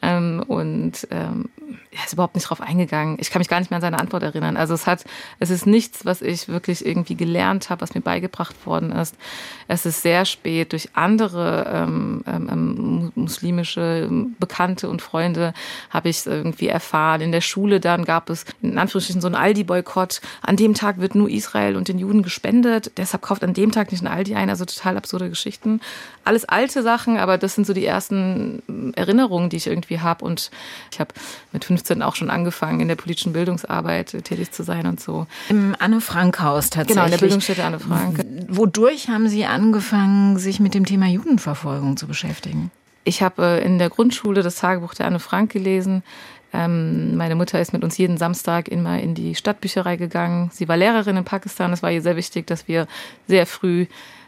[0.01, 1.49] Ähm, und ähm,
[1.91, 3.17] er ist überhaupt nicht drauf eingegangen.
[3.19, 4.57] Ich kann mich gar nicht mehr an seine Antwort erinnern.
[4.57, 5.05] Also es hat,
[5.39, 9.15] es ist nichts, was ich wirklich irgendwie gelernt habe, was mir beigebracht worden ist.
[9.67, 15.53] Es ist sehr spät durch andere ähm, ähm, ähm muslimische Bekannte und Freunde
[15.89, 17.21] habe ich irgendwie erfahren.
[17.21, 20.21] In der Schule dann gab es in Anführungsstrichen so einen Aldi-Boykott.
[20.41, 22.91] An dem Tag wird nur Israel und den Juden gespendet.
[22.97, 24.49] Deshalb kauft an dem Tag nicht ein Aldi ein.
[24.49, 25.81] Also total absurde Geschichten.
[26.23, 30.25] Alles alte Sachen, aber das sind so die ersten Erinnerungen, die ich irgendwie habe.
[30.25, 30.51] Und
[30.91, 31.13] ich habe
[31.51, 35.27] mit 15 auch schon angefangen, in der politischen Bildungsarbeit tätig zu sein und so.
[35.49, 36.95] Im Anne Frank Haus tatsächlich.
[36.95, 38.25] Genau, in der Bildungsstätte Anne Frank.
[38.47, 42.71] Wodurch haben Sie angefangen, sich mit dem Thema Judenverfolgung zu beschäftigen?
[43.03, 46.03] Ich habe äh, in der Grundschule das Tagebuch der Anne Frank gelesen.
[46.51, 50.49] Ähm, meine Mutter ist mit uns jeden Samstag immer in die Stadtbücherei gegangen.
[50.53, 51.73] Sie war Lehrerin in Pakistan.
[51.73, 52.87] Es war ihr sehr wichtig, dass wir
[53.27, 53.85] sehr früh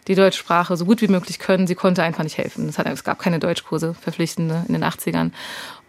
[0.08, 1.68] die Deutschsprache so gut wie möglich können.
[1.68, 2.70] Sie konnte einfach nicht helfen.
[2.70, 5.32] Es gab keine Deutschkurse, verpflichtende in den 80ern.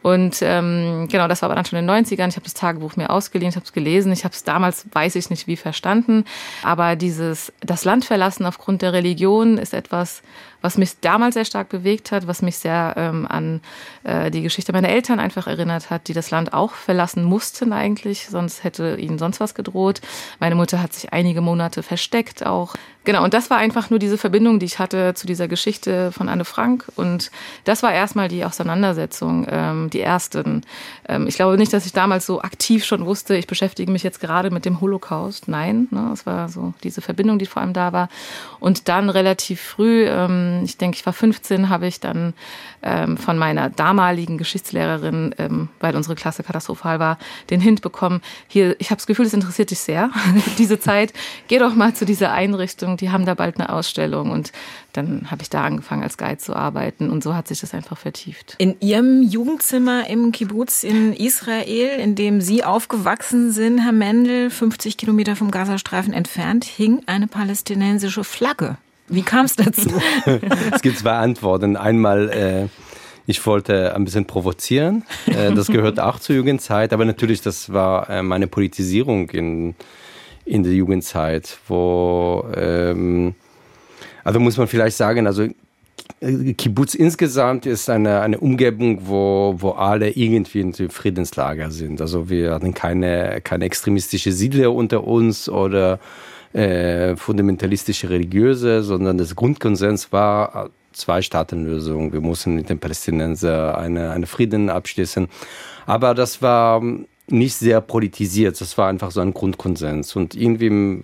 [0.03, 2.29] Und ähm, genau, das war aber dann schon in den 90ern.
[2.29, 4.13] Ich habe das Tagebuch mir ausgeliehen, ich habe es gelesen.
[4.13, 6.25] Ich habe es damals, weiß ich nicht wie, verstanden.
[6.63, 10.23] Aber dieses, das Land verlassen aufgrund der Religion ist etwas,
[10.63, 13.61] was mich damals sehr stark bewegt hat, was mich sehr ähm, an
[14.05, 18.29] äh, die Geschichte meiner Eltern einfach erinnert hat, die das Land auch verlassen mussten eigentlich,
[18.29, 20.01] sonst hätte ihnen sonst was gedroht.
[20.41, 22.75] Meine Mutter hat sich einige Monate versteckt auch.
[23.05, 26.29] Genau, und das war einfach nur diese Verbindung, die ich hatte zu dieser Geschichte von
[26.29, 26.87] Anne Frank.
[26.95, 27.33] Und
[27.65, 30.63] das war erstmal die Auseinandersetzung, ähm, die ersten.
[31.09, 34.21] Ähm, ich glaube nicht, dass ich damals so aktiv schon wusste, ich beschäftige mich jetzt
[34.21, 35.49] gerade mit dem Holocaust.
[35.49, 38.09] Nein, ne, es war so diese Verbindung, die vor allem da war.
[38.61, 42.35] Und dann relativ früh, ähm, ich denke, ich war 15, habe ich dann
[42.83, 47.19] ähm, von meiner damaligen Geschichtslehrerin, ähm, weil unsere Klasse katastrophal war,
[47.51, 50.11] den Hint bekommen, hier, ich habe das Gefühl, es interessiert dich sehr,
[50.59, 51.13] diese Zeit,
[51.49, 54.53] geh doch mal zu dieser Einrichtung, die haben da bald eine Ausstellung und
[54.93, 57.97] dann habe ich da angefangen als Guide zu arbeiten und so hat sich das einfach
[57.97, 58.57] vertieft.
[58.59, 64.97] In Ihrem Jugendzimmer im Kibbutz in Israel, in dem Sie aufgewachsen sind, Herr Mendel, 50
[64.97, 68.77] Kilometer vom Gazastreifen entfernt, hing eine palästinensische Flagge.
[69.13, 69.91] Wie kam es dazu?
[70.73, 71.77] es gibt zwei Antworten.
[71.77, 72.69] Einmal, äh,
[73.27, 75.05] ich wollte ein bisschen provozieren.
[75.27, 76.95] Äh, das gehört auch zur Jugendzeit.
[76.95, 79.75] Aber natürlich, das war äh, meine Politisierung in,
[80.47, 83.35] in der Jugendzeit, wo, ähm,
[84.25, 85.47] also muss man vielleicht sagen, also
[86.21, 92.01] äh, Kibbutz insgesamt ist eine, eine Umgebung, wo, wo alle irgendwie in Friedenslager sind.
[92.01, 96.01] Also wir hatten keine, keine extremistische Siedler unter uns oder
[96.53, 102.13] äh, fundamentalistische Religiöse, sondern das Grundkonsens war Zwei-Staaten-Lösung.
[102.13, 105.29] Wir mussten mit den Palästinensern eine, eine Frieden abschließen.
[105.87, 106.83] Aber das war
[107.29, 108.61] nicht sehr politisiert.
[108.61, 110.15] Das war einfach so ein Grundkonsens.
[110.17, 111.03] Und irgendwie,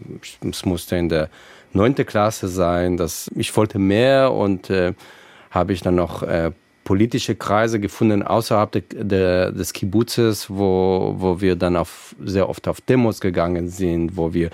[0.49, 1.31] es musste in der
[1.73, 4.95] neunte Klasse sein, dass ich wollte mehr und äh,
[5.51, 6.53] habe ich dann noch äh,
[6.89, 12.67] politische Kreise gefunden außerhalb de, de, des Kibbutzes, wo, wo wir dann auf, sehr oft
[12.67, 14.49] auf Demos gegangen sind, wo wir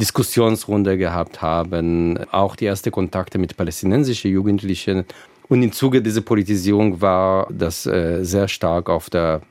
[0.00, 5.04] Diskussionsrunde gehabt haben, auch die ersten Kontakte mit palästinensischen Jugendlichen.
[5.48, 9.42] Und im Zuge dieser Politisierung war das äh, sehr stark auf der,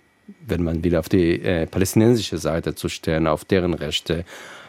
[0.46, 4.26] wenn man will, auf die äh, palästinensische Seite zu stellen, auf deren Rechte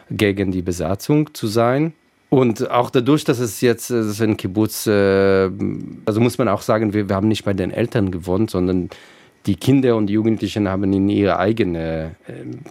[0.09, 1.91] gegen die Besatzung zu sein.
[2.29, 5.49] Und auch dadurch, dass es jetzt das ist ein Kibbutz, äh,
[6.05, 8.89] also muss man auch sagen, wir, wir haben nicht bei den Eltern gewohnt, sondern
[9.47, 12.11] die Kinder und die Jugendlichen haben in ihre eigenen äh,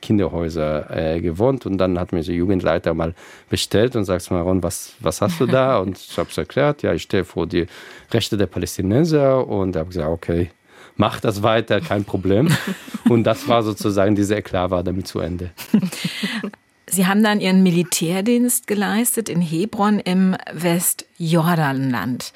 [0.03, 1.65] Kinderhäuser äh, gewohnt.
[1.65, 3.15] Und dann hat mir der Jugendleiter mal
[3.49, 5.79] bestellt und sagt mal, Ron, was, was hast du da?
[5.87, 7.67] Und ich habe es erklärt, ja, ich stehe vor die
[8.13, 10.51] Rechte der Palästinenser und habe gesagt, okay,
[10.97, 12.49] mach das weiter, kein Problem.
[13.09, 15.51] Und das war sozusagen, diese Eklat war damit zu Ende.
[16.97, 22.33] Sie haben dann Ihren Militärdienst geleistet in Hebron im Westjordanland.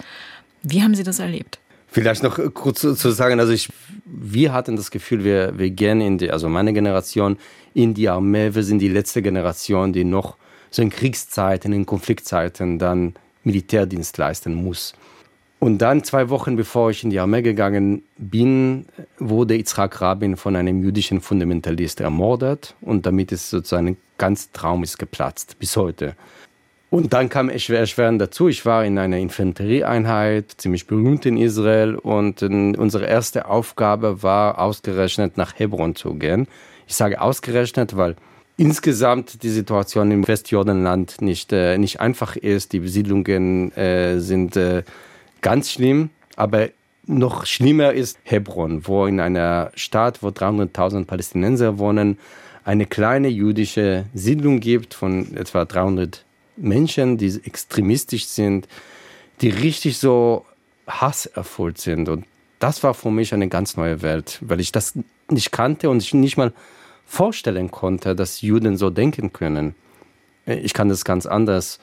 [0.63, 1.59] Wie haben Sie das erlebt?
[1.89, 3.71] Vielleicht noch kurz zu sagen, also ich,
[4.05, 7.39] wir hatten das Gefühl, wir, wir gehen in die, also meine Generation
[7.73, 10.37] in die Armee, wir sind die letzte Generation, die noch
[10.71, 14.93] so in Kriegszeiten, in Konfliktzeiten dann Militärdienst leisten muss.
[15.59, 18.85] Und dann zwei Wochen bevor ich in die Armee gegangen bin,
[19.19, 24.99] wurde Yitzhak Rabin von einem jüdischen Fundamentalist ermordet und damit ist sozusagen ganz Traum ist
[24.99, 26.15] geplatzt bis heute.
[26.91, 28.49] Und dann kam erschwerend dazu.
[28.49, 31.95] Ich war in einer Infanterieeinheit, ziemlich berühmt in Israel.
[31.95, 36.49] Und unsere erste Aufgabe war, ausgerechnet nach Hebron zu gehen.
[36.89, 38.17] Ich sage ausgerechnet, weil
[38.57, 42.73] insgesamt die Situation im Westjordanland nicht, äh, nicht einfach ist.
[42.73, 44.83] Die Besiedlungen äh, sind äh,
[45.41, 46.11] ganz schlimm.
[46.35, 46.69] Aber
[47.07, 52.19] noch schlimmer ist Hebron, wo in einer Stadt, wo 300.000 Palästinenser wohnen,
[52.65, 56.25] eine kleine jüdische Siedlung gibt von etwa 300
[56.57, 58.69] Menschen, die extremistisch sind,
[59.41, 60.45] die richtig so
[60.87, 62.09] hasserfüllt sind.
[62.09, 62.27] Und
[62.59, 64.99] das war für mich eine ganz neue Welt, weil ich das
[65.31, 66.53] nicht kannte und ich nicht mal
[67.07, 69.75] vorstellen konnte, dass Juden so denken können.
[70.47, 71.79] Ich kann das ganz anders.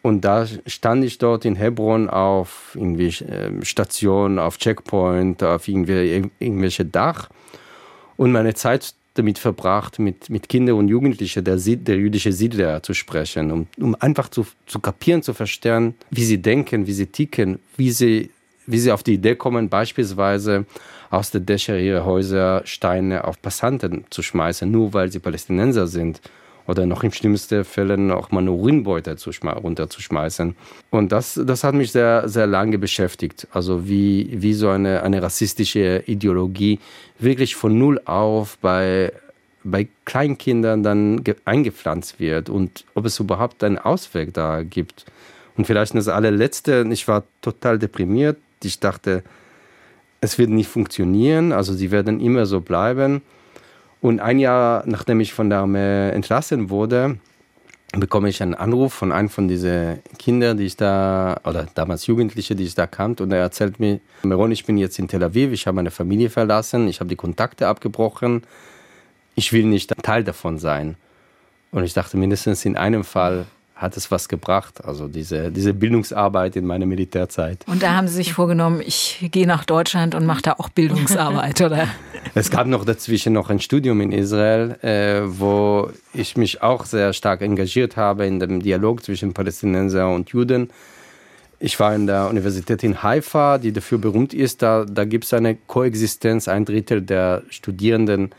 [0.00, 6.84] Und da stand ich dort in Hebron auf irgendwie ähm, Station, auf Checkpoint, auf irgendwelche
[6.84, 7.28] Dach.
[8.16, 12.94] Und meine Zeit damit verbracht, mit, mit Kindern und Jugendlichen der, der jüdischen Siedler zu
[12.94, 17.58] sprechen, um, um einfach zu, zu kapieren, zu verstehen, wie sie denken, wie sie ticken,
[17.76, 18.30] wie sie,
[18.66, 20.64] wie sie auf die Idee kommen, beispielsweise
[21.10, 26.20] aus der Dächer ihrer Häuser Steine auf Passanten zu schmeißen, nur weil sie Palästinenser sind
[26.68, 30.54] oder noch im schlimmsten Fällen auch mal eine Urinbeute runterzuschmeißen.
[30.90, 33.48] Und das, das hat mich sehr, sehr lange beschäftigt.
[33.50, 36.78] Also wie, wie so eine, eine rassistische Ideologie
[37.18, 39.12] wirklich von Null auf bei,
[39.64, 45.06] bei Kleinkindern dann eingepflanzt wird und ob es überhaupt einen Ausweg da gibt.
[45.56, 48.36] Und vielleicht das allerletzte, ich war total deprimiert.
[48.62, 49.22] Ich dachte,
[50.20, 53.22] es wird nicht funktionieren, also sie werden immer so bleiben.
[54.00, 57.18] Und ein Jahr nachdem ich von der Armee entlassen wurde,
[57.92, 62.54] bekomme ich einen Anruf von einem von diesen Kindern, die ich da, oder damals Jugendliche,
[62.54, 63.22] die ich da kannte.
[63.22, 66.30] Und er erzählt mir, Meron, ich bin jetzt in Tel Aviv, ich habe meine Familie
[66.30, 68.42] verlassen, ich habe die Kontakte abgebrochen,
[69.34, 70.96] ich will nicht Teil davon sein.
[71.70, 73.46] Und ich dachte, mindestens in einem Fall
[73.78, 77.64] hat es was gebracht, also diese, diese Bildungsarbeit in meiner Militärzeit.
[77.68, 81.60] Und da haben Sie sich vorgenommen, ich gehe nach Deutschland und mache da auch Bildungsarbeit,
[81.60, 81.86] oder?
[82.34, 87.12] Es gab noch dazwischen noch ein Studium in Israel, äh, wo ich mich auch sehr
[87.12, 90.70] stark engagiert habe in dem Dialog zwischen Palästinenser und Juden.
[91.60, 94.62] Ich war in der Universität in Haifa, die dafür berühmt ist.
[94.62, 96.48] Da, da gibt es eine Koexistenz.
[96.48, 98.30] Ein Drittel der Studierenden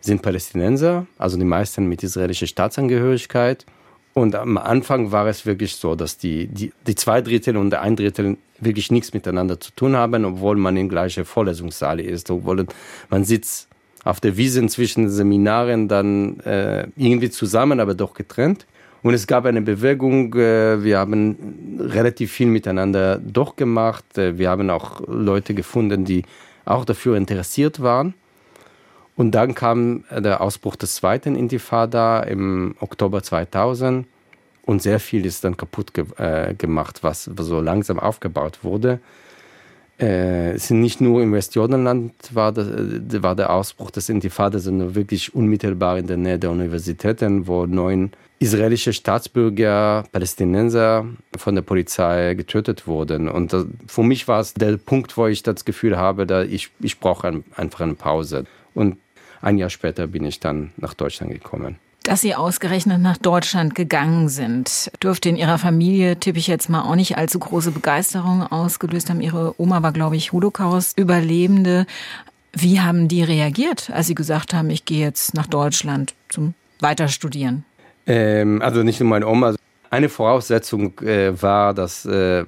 [0.00, 3.66] sind Palästinenser, also die meisten mit israelischer Staatsangehörigkeit.
[4.14, 7.80] Und am Anfang war es wirklich so, dass die, die, die zwei Drittel und der
[7.80, 12.66] ein Drittel wirklich nichts miteinander zu tun haben, obwohl man in gleicher Vorlesungssaal ist, obwohl
[13.08, 13.68] man sitzt
[14.04, 18.66] auf der Wiese zwischen Seminaren dann äh, irgendwie zusammen, aber doch getrennt.
[19.02, 24.18] Und es gab eine Bewegung, äh, wir haben relativ viel miteinander doch gemacht.
[24.18, 26.24] Äh, wir haben auch Leute gefunden, die
[26.64, 28.14] auch dafür interessiert waren.
[29.16, 34.06] Und dann kam der Ausbruch des zweiten Intifada im Oktober 2000
[34.64, 39.00] und sehr viel ist dann kaputt ge äh, gemacht, was so langsam aufgebaut wurde.
[40.00, 44.58] Äh, es sind nicht nur im Westjordanland war, das, äh, war der Ausbruch des Intifada,
[44.58, 51.62] sondern wirklich unmittelbar in der Nähe der Universitäten, wo neun israelische Staatsbürger, Palästinenser von der
[51.62, 53.28] Polizei getötet wurden.
[53.28, 56.70] Und das, für mich war es der Punkt, wo ich das Gefühl habe, da ich,
[56.80, 58.44] ich brauche ein, einfach eine Pause.
[58.74, 58.96] Und
[59.42, 61.76] ein Jahr später bin ich dann nach Deutschland gekommen.
[62.04, 66.82] Dass Sie ausgerechnet nach Deutschland gegangen sind, dürfte in Ihrer Familie, tippe ich jetzt mal,
[66.82, 69.20] auch nicht allzu große Begeisterung ausgelöst haben.
[69.20, 71.86] Ihre Oma war, glaube ich, Holocaust-Überlebende.
[72.52, 77.64] Wie haben die reagiert, als Sie gesagt haben, ich gehe jetzt nach Deutschland zum Weiterstudieren?
[78.06, 79.54] Ähm, also nicht nur meine Oma.
[79.90, 82.44] Eine Voraussetzung äh, war, dass äh,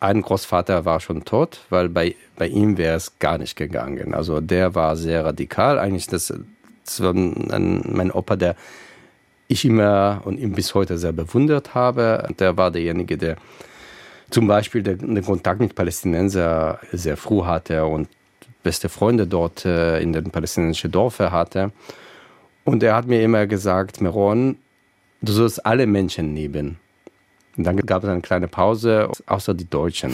[0.00, 4.14] ein Großvater war schon tot, weil bei, bei ihm wäre es gar nicht gegangen.
[4.14, 5.78] Also der war sehr radikal.
[5.78, 6.32] Eigentlich das,
[6.84, 8.54] das war ein, mein Opa, der
[9.48, 12.28] ich immer und ihm bis heute sehr bewundert habe.
[12.38, 13.36] Der war derjenige, der
[14.30, 18.08] zum Beispiel den, Kontakt mit Palästinensern sehr früh hatte und
[18.62, 21.72] beste Freunde dort äh, in den palästinensischen Dörfern hatte.
[22.64, 24.58] Und er hat mir immer gesagt, Meron,
[25.22, 26.78] du sollst alle Menschen lieben.
[27.58, 30.12] Und dann gab es eine kleine Pause, außer die Deutschen.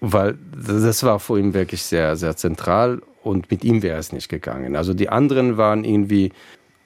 [0.00, 4.28] weil das war für ihn wirklich sehr, sehr zentral und mit ihm wäre es nicht
[4.28, 4.74] gegangen.
[4.74, 6.32] Also die anderen waren irgendwie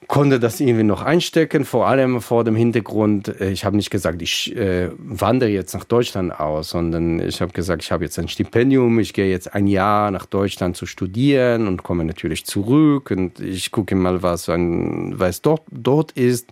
[0.07, 4.21] konnte das irgendwie noch einstecken, vor allem vor dem Hintergrund, äh, ich habe nicht gesagt,
[4.21, 8.27] ich äh, wandere jetzt nach Deutschland aus, sondern ich habe gesagt, ich habe jetzt ein
[8.27, 13.39] Stipendium, ich gehe jetzt ein Jahr nach Deutschland zu studieren und komme natürlich zurück und
[13.39, 16.51] ich gucke mal, was, was dort, dort ist.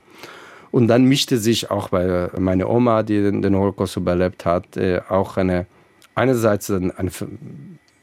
[0.73, 5.38] Und dann mischte sich auch bei meiner Oma, die den Holocaust überlebt hat, äh, auch
[5.38, 5.67] eine,
[6.15, 7.12] einerseits eine, eine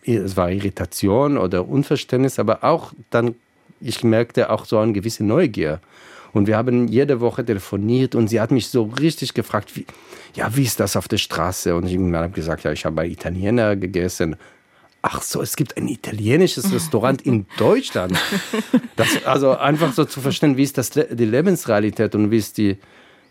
[0.04, 3.34] es war Irritation oder Unverständnis, aber auch dann
[3.80, 5.80] ich merkte auch so eine gewisse Neugier.
[6.32, 9.84] Und wir haben jede Woche telefoniert und sie hat mich so richtig gefragt, wie,
[10.34, 11.74] ja, wie ist das auf der Straße?
[11.74, 14.36] Und ich habe gesagt, ja, ich habe bei Italiener gegessen.
[15.02, 18.18] Ach so, es gibt ein italienisches Restaurant in Deutschland.
[18.96, 22.76] Das, also einfach so zu verstehen, wie ist das die Lebensrealität und wie es die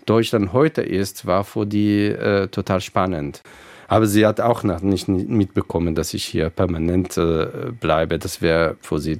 [0.07, 3.43] Deutschland heute ist, war für die äh, total spannend.
[3.87, 8.17] Aber sie hat auch noch nicht mitbekommen, dass ich hier permanent äh, bleibe.
[8.17, 9.19] Das wäre für sie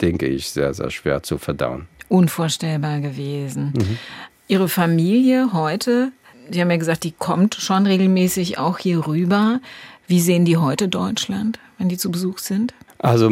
[0.00, 1.86] denke ich, sehr, sehr schwer zu verdauen.
[2.08, 3.72] Unvorstellbar gewesen.
[3.76, 3.98] Mhm.
[4.48, 6.12] Ihre Familie heute,
[6.52, 9.60] Sie haben ja gesagt, die kommt schon regelmäßig auch hier rüber.
[10.08, 12.74] Wie sehen die heute Deutschland, wenn die zu Besuch sind?
[12.98, 13.30] Also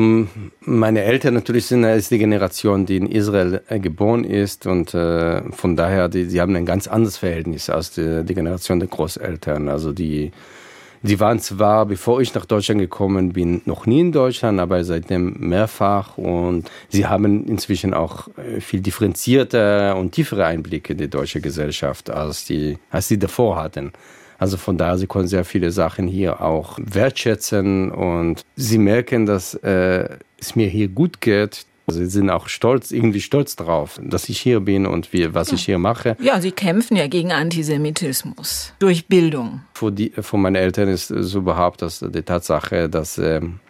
[0.60, 5.42] meine Eltern natürlich sind ist die Generation, die in Israel äh, geboren ist und äh,
[5.52, 9.68] von daher, die, die haben ein ganz anderes Verhältnis als die, die Generation der Großeltern.
[9.68, 10.32] Also die
[11.00, 15.36] Sie waren zwar, bevor ich nach Deutschland gekommen bin, noch nie in Deutschland, aber seitdem
[15.38, 21.40] mehrfach und sie haben inzwischen auch äh, viel differenzierter und tiefere Einblicke in die deutsche
[21.40, 23.92] Gesellschaft, als die, als sie davor hatten.
[24.38, 29.54] Also von daher, sie können sehr viele Sachen hier auch wertschätzen und sie merken, dass
[29.54, 31.66] äh, es mir hier gut geht.
[31.90, 35.54] Sie sind auch stolz, irgendwie stolz drauf, dass ich hier bin und wie, was ja.
[35.54, 36.16] ich hier mache.
[36.20, 39.62] Ja, Sie kämpfen ja gegen Antisemitismus durch Bildung.
[39.74, 43.60] Für, die, für meine Eltern ist es überhaupt das, die Tatsache, dass ähm,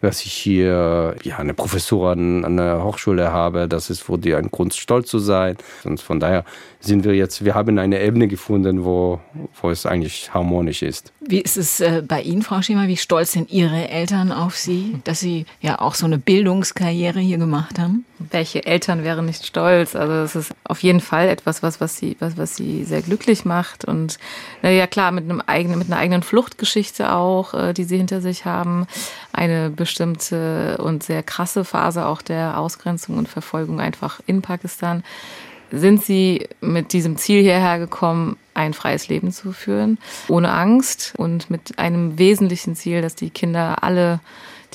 [0.00, 3.68] dass ich hier ja, eine Professur an, an der Hochschule habe.
[3.68, 5.56] Das ist für die ein Grund, stolz zu sein.
[5.84, 6.44] Und von daher
[6.80, 9.20] sind wir jetzt, wir haben eine Ebene gefunden, wo,
[9.60, 11.12] wo es eigentlich harmonisch ist.
[11.20, 12.88] Wie ist es äh, bei Ihnen, Frau Schiemer?
[12.88, 17.36] Wie stolz sind Ihre Eltern auf Sie, dass Sie ja auch so eine Bildungskarriere hier
[17.36, 18.06] gemacht haben?
[18.18, 19.94] Welche Eltern wären nicht stolz?
[19.94, 23.44] Also es ist auf jeden Fall etwas, was, was, sie, was, was sie sehr glücklich
[23.44, 23.84] macht.
[23.84, 24.18] Und
[24.62, 28.22] na ja klar, mit, einem eigenen, mit einer eigenen Fluchtgeschichte auch, äh, die sie hinter
[28.22, 28.86] sich haben.
[29.32, 35.02] Eine bestimmte und sehr krasse Phase auch der Ausgrenzung und Verfolgung einfach in Pakistan
[35.70, 41.50] sind sie mit diesem Ziel hierher gekommen, ein freies Leben zu führen, ohne Angst und
[41.50, 44.20] mit einem wesentlichen Ziel, dass die Kinder alle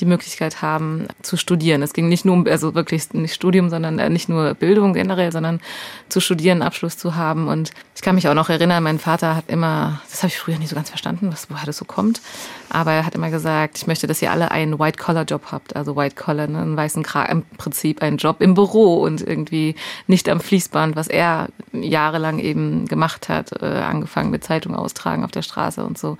[0.00, 1.82] die Möglichkeit haben zu studieren.
[1.82, 5.32] Es ging nicht nur um, also wirklich nicht Studium, sondern äh, nicht nur Bildung generell,
[5.32, 5.60] sondern
[6.08, 7.48] zu studieren, Abschluss zu haben.
[7.48, 10.58] Und ich kann mich auch noch erinnern, mein Vater hat immer, das habe ich früher
[10.58, 12.20] nicht so ganz verstanden, was, woher das so kommt,
[12.70, 16.46] aber er hat immer gesagt, ich möchte, dass ihr alle einen White-Collar-Job habt, also White-Collar,
[16.46, 19.74] ne, einen weißen Kragen, im Prinzip einen Job im Büro und irgendwie
[20.06, 25.30] nicht am Fließband, was er jahrelang eben gemacht hat, äh, angefangen mit Zeitung austragen auf
[25.30, 26.18] der Straße und so.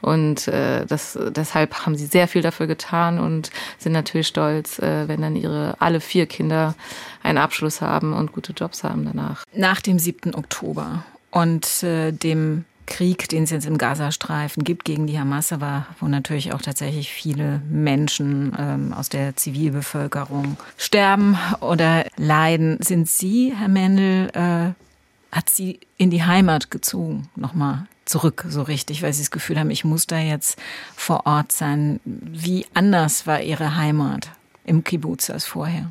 [0.00, 5.06] Und äh, das, deshalb haben sie sehr viel dafür getan und sind natürlich stolz, äh,
[5.06, 6.74] wenn dann ihre alle vier Kinder
[7.22, 9.44] einen Abschluss haben und gute Jobs haben danach.
[9.54, 10.34] Nach dem 7.
[10.34, 15.86] Oktober und äh, dem Krieg, den es jetzt im Gazastreifen gibt gegen die Hamas, aber
[16.00, 22.78] wo natürlich auch tatsächlich viele Menschen ähm, aus der Zivilbevölkerung sterben oder leiden.
[22.80, 29.02] Sind Sie, Herr Mendel, äh, hat Sie in die Heimat gezogen, nochmal zurück so richtig,
[29.02, 30.58] weil sie das Gefühl haben, ich muss da jetzt
[30.96, 32.00] vor Ort sein.
[32.04, 34.30] Wie anders war ihre Heimat
[34.64, 35.90] im Kibbutz als vorher?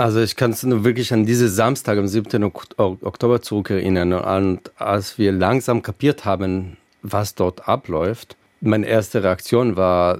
[0.00, 2.42] Also ich kann es nur wirklich an diese Samstag am 7.
[2.78, 4.14] Oktober zurückerinnern.
[4.14, 10.18] Und als wir langsam kapiert haben, was dort abläuft, meine erste Reaktion war,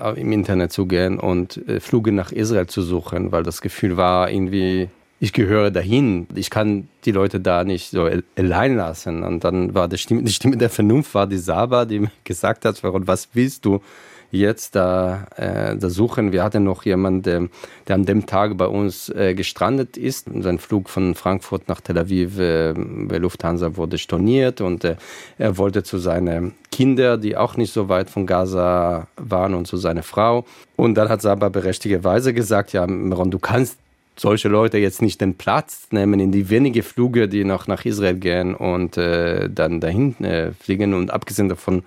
[0.00, 3.98] äh, im Internet zu gehen und äh, Flüge nach Israel zu suchen, weil das Gefühl
[3.98, 4.88] war irgendwie,
[5.20, 6.26] ich gehöre dahin.
[6.34, 9.24] Ich kann die Leute da nicht so allein lassen.
[9.24, 12.64] Und dann war die Stimme, die Stimme der Vernunft war die Saba, die mir gesagt
[12.64, 13.82] hat, was willst du
[14.30, 16.32] jetzt da, äh, da suchen?
[16.32, 17.48] Wir hatten noch jemanden, der,
[17.86, 20.28] der an dem Tag bei uns äh, gestrandet ist.
[20.40, 24.96] Sein Flug von Frankfurt nach Tel Aviv äh, bei Lufthansa wurde storniert und äh,
[25.38, 29.76] er wollte zu seinen Kindern, die auch nicht so weit von Gaza waren und zu
[29.76, 30.44] seiner Frau.
[30.76, 33.78] Und dann hat Saba berechtigterweise gesagt, ja, Meron, du kannst
[34.20, 38.14] solche Leute jetzt nicht den Platz nehmen in die wenigen Flüge, die noch nach Israel
[38.14, 40.94] gehen und äh, dann dahin äh, fliegen.
[40.94, 41.84] Und abgesehen davon,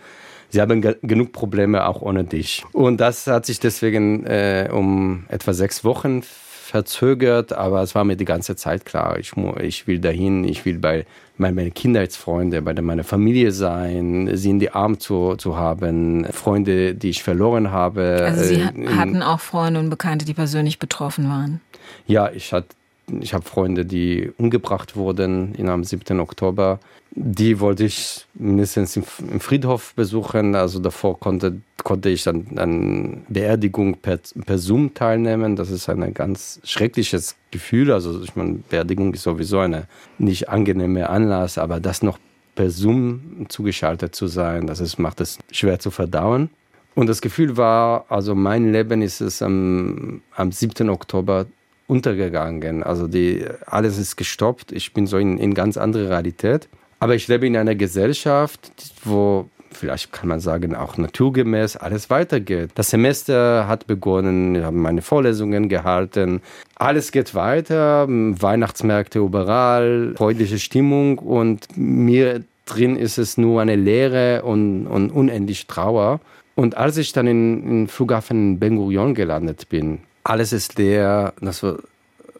[0.51, 2.63] sie haben genug Probleme auch ohne dich.
[2.73, 8.15] Und das hat sich deswegen äh, um etwa sechs Wochen verzögert, aber es war mir
[8.15, 11.05] die ganze Zeit klar, ich, ich will dahin, ich will bei
[11.37, 17.09] meine Kindheitsfreunde, bei meiner Familie sein, sie in die Arme zu, zu haben, Freunde, die
[17.09, 18.23] ich verloren habe.
[18.25, 21.59] Also Sie äh, hatten auch Freunde und Bekannte, die persönlich betroffen waren?
[22.05, 22.75] Ja, ich hatte
[23.19, 26.19] ich habe Freunde, die umgebracht wurden am 7.
[26.19, 26.79] Oktober.
[27.11, 29.03] Die wollte ich mindestens im
[29.39, 30.55] Friedhof besuchen.
[30.55, 35.55] Also davor konnte, konnte ich an, an Beerdigung per, per Zoom teilnehmen.
[35.55, 37.91] Das ist ein ganz schreckliches Gefühl.
[37.91, 39.87] Also ich meine, Beerdigung ist sowieso eine
[40.17, 42.17] nicht angenehme Anlass, aber das noch
[42.55, 46.49] per Zoom zugeschaltet zu sein, das ist, macht es schwer zu verdauen.
[46.95, 50.89] Und das Gefühl war, also mein Leben ist es am, am 7.
[50.89, 51.45] Oktober
[51.91, 52.83] untergegangen.
[52.83, 54.71] Also die, alles ist gestoppt.
[54.71, 56.69] Ich bin so in, in ganz andere Realität.
[56.99, 58.71] Aber ich lebe in einer Gesellschaft,
[59.03, 62.71] wo vielleicht kann man sagen, auch naturgemäß alles weitergeht.
[62.75, 66.41] Das Semester hat begonnen, wir haben meine Vorlesungen gehalten.
[66.75, 74.43] Alles geht weiter, Weihnachtsmärkte überall, freundliche Stimmung und mir drin ist es nur eine Leere
[74.43, 76.21] und, und unendlich Trauer.
[76.55, 81.63] Und als ich dann in, in Flughafen Ben Gurion gelandet bin, alles ist leer, das
[81.63, 81.77] war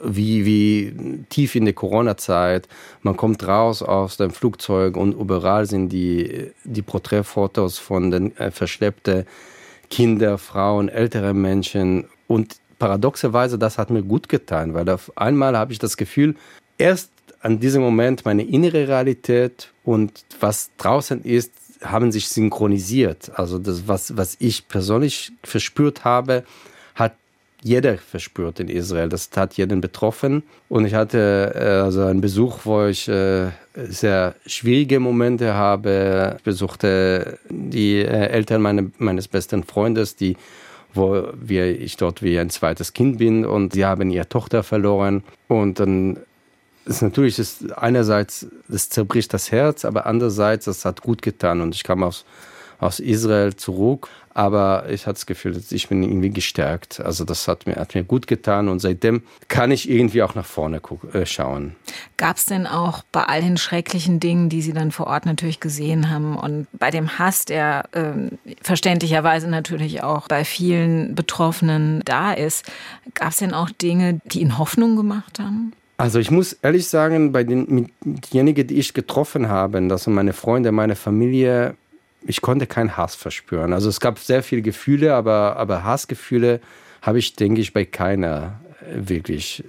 [0.04, 2.68] wie, wie tief in der Corona-Zeit.
[3.02, 8.52] Man kommt raus aus dem Flugzeug und überall sind die, die Porträtfotos von den äh,
[8.52, 9.26] verschleppten
[9.90, 12.06] Kinder, Frauen, ältere Menschen.
[12.28, 16.36] Und paradoxerweise, das hat mir gut getan, weil auf einmal habe ich das Gefühl,
[16.78, 17.12] erst
[17.42, 21.52] an diesem Moment meine innere Realität und was draußen ist,
[21.84, 23.32] haben sich synchronisiert.
[23.36, 26.44] Also das, was, was ich persönlich verspürt habe,
[27.64, 29.10] jeder verspürt in Israel.
[29.10, 30.44] Das hat jeden betroffen.
[30.70, 36.36] Und ich hatte äh, also einen Besuch, wo ich äh, sehr schwierige Momente habe.
[36.38, 40.36] Ich besuchte die äh, Eltern meine, meines besten Freundes, die
[40.94, 45.24] wo wir, ich dort wie ein zweites Kind bin und sie haben ihre Tochter verloren.
[45.48, 46.20] Und dann
[46.86, 51.62] ist natürlich ist einerseits, das zerbricht das Herz, aber andererseits, das hat gut getan.
[51.62, 52.26] Und ich kam aus,
[52.80, 57.00] aus Israel zurück aber ich hatte das Gefühl, ich bin irgendwie gestärkt.
[57.00, 60.46] Also das hat mir, hat mir gut getan und seitdem kann ich irgendwie auch nach
[60.46, 60.82] vorne
[61.14, 61.76] äh, schauen.
[62.18, 65.60] Gab es denn auch bei all den schrecklichen Dingen, die Sie dann vor Ort natürlich
[65.60, 72.34] gesehen haben und bei dem Hass, der äh, verständlicherweise natürlich auch bei vielen Betroffenen da
[72.34, 72.66] ist,
[73.14, 75.74] gab es denn auch Dinge, die Ihnen Hoffnung gemacht haben?
[76.02, 80.34] Also ich muss ehrlich sagen, bei den, diejenigen, die ich getroffen habe, das sind meine
[80.34, 81.76] Freunde, meine Familie,
[82.24, 83.74] ich konnte keinen Hass verspüren.
[83.74, 86.62] Also es gab sehr viele Gefühle, aber, aber Hassgefühle
[87.02, 89.64] habe ich, denke ich, bei keiner äh, wirklich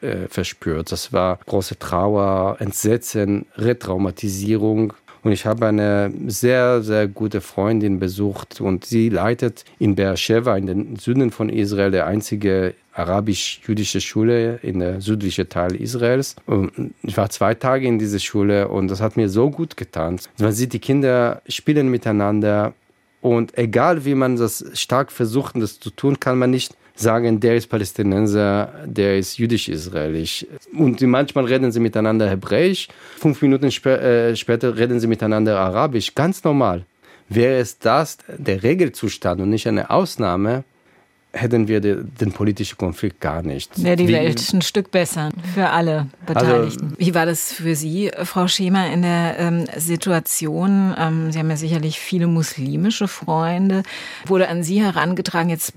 [0.00, 0.92] äh, verspürt.
[0.92, 4.92] Das war große Trauer, Entsetzen, Retraumatisierung.
[5.26, 10.66] Und ich habe eine sehr, sehr gute Freundin besucht und sie leitet in Beersheba, in
[10.68, 16.36] den Süden von Israel, der einzige arabisch-jüdische Schule in der südlichen Teil Israels.
[16.46, 20.20] Und ich war zwei Tage in dieser Schule und das hat mir so gut getan.
[20.38, 22.72] Man sieht, die Kinder spielen miteinander
[23.20, 27.56] und egal wie man das stark versucht, das zu tun, kann man nicht sagen, der
[27.56, 30.46] ist Palästinenser, der ist jüdisch-israelisch.
[30.72, 32.88] Und manchmal reden sie miteinander Hebräisch,
[33.18, 36.84] fünf Minuten sp äh, später reden sie miteinander Arabisch, ganz normal.
[37.28, 40.64] Wäre es das der Regelzustand und nicht eine Ausnahme,
[41.36, 43.82] hätten wir den, den politischen Konflikt gar nicht.
[43.82, 46.84] Wäre die Wie, Welt ein Stück besser für alle Beteiligten.
[46.84, 50.94] Also, Wie war das für Sie, Frau Schema, in der ähm, Situation?
[50.98, 53.82] Ähm, Sie haben ja sicherlich viele muslimische Freunde.
[54.24, 55.72] Wurde an Sie herangetragen, jetzt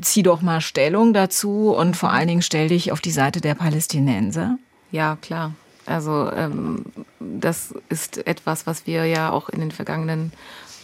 [0.00, 3.54] zieh doch mal Stellung dazu und vor allen Dingen stell dich auf die Seite der
[3.54, 4.58] Palästinenser?
[4.90, 5.52] Ja, klar.
[5.86, 6.84] Also ähm,
[7.18, 10.32] das ist etwas, was wir ja auch in den vergangenen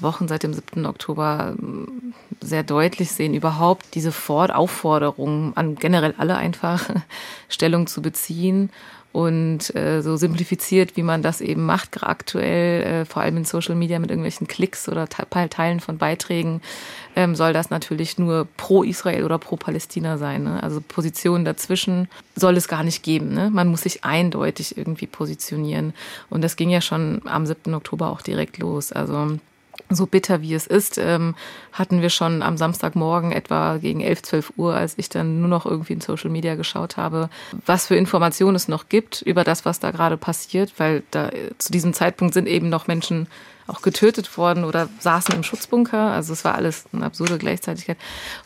[0.01, 0.87] Wochen seit dem 7.
[0.87, 6.89] Oktober ähm, sehr deutlich sehen, überhaupt diese Aufforderung an generell alle einfach
[7.49, 8.71] Stellung zu beziehen
[9.15, 13.77] und äh, so simplifiziert, wie man das eben macht, aktuell, äh, vor allem in Social
[13.77, 16.61] Media mit irgendwelchen Klicks oder Teilen von Beiträgen,
[17.15, 20.43] ähm, soll das natürlich nur pro Israel oder pro Palästina sein.
[20.43, 20.61] Ne?
[20.61, 23.33] Also Positionen dazwischen soll es gar nicht geben.
[23.33, 23.51] Ne?
[23.51, 25.95] Man muss sich eindeutig irgendwie positionieren.
[26.29, 27.73] Und das ging ja schon am 7.
[27.73, 28.91] Oktober auch direkt los.
[28.91, 29.39] Also
[29.91, 31.35] so bitter wie es ist, ähm,
[31.73, 35.67] hatten wir schon am Samstagmorgen etwa gegen 11, 12 Uhr, als ich dann nur noch
[35.67, 37.29] irgendwie in Social Media geschaut habe,
[37.67, 41.73] was für Informationen es noch gibt über das, was da gerade passiert, weil da zu
[41.73, 43.27] diesem Zeitpunkt sind eben noch Menschen
[43.67, 46.11] auch getötet worden oder saßen im Schutzbunker.
[46.11, 47.97] Also es war alles eine absurde Gleichzeitigkeit.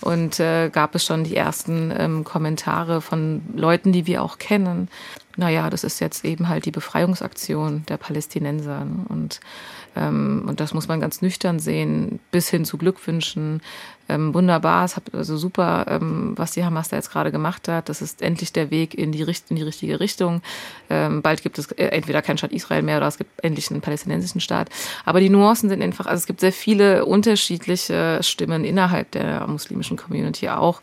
[0.00, 4.88] Und äh, gab es schon die ersten ähm, Kommentare von Leuten, die wir auch kennen.
[5.36, 8.84] Naja, das ist jetzt eben halt die Befreiungsaktion der Palästinenser.
[8.84, 9.06] Ne?
[9.08, 9.40] Und
[9.94, 13.60] und das muss man ganz nüchtern sehen, bis hin zu Glückwünschen.
[14.08, 17.88] ähm, wunderbar, es hat also super, ähm, was die Hamas da jetzt gerade gemacht hat.
[17.88, 20.40] Das ist endlich der Weg in die, in die richtige Richtung.
[20.88, 23.80] Ähm, bald gibt es äh, entweder keinen Staat Israel mehr oder es gibt endlich einen
[23.80, 24.70] palästinensischen Staat.
[25.04, 29.96] Aber die Nuancen sind einfach, also es gibt sehr viele unterschiedliche Stimmen innerhalb der muslimischen
[29.96, 30.80] Community auch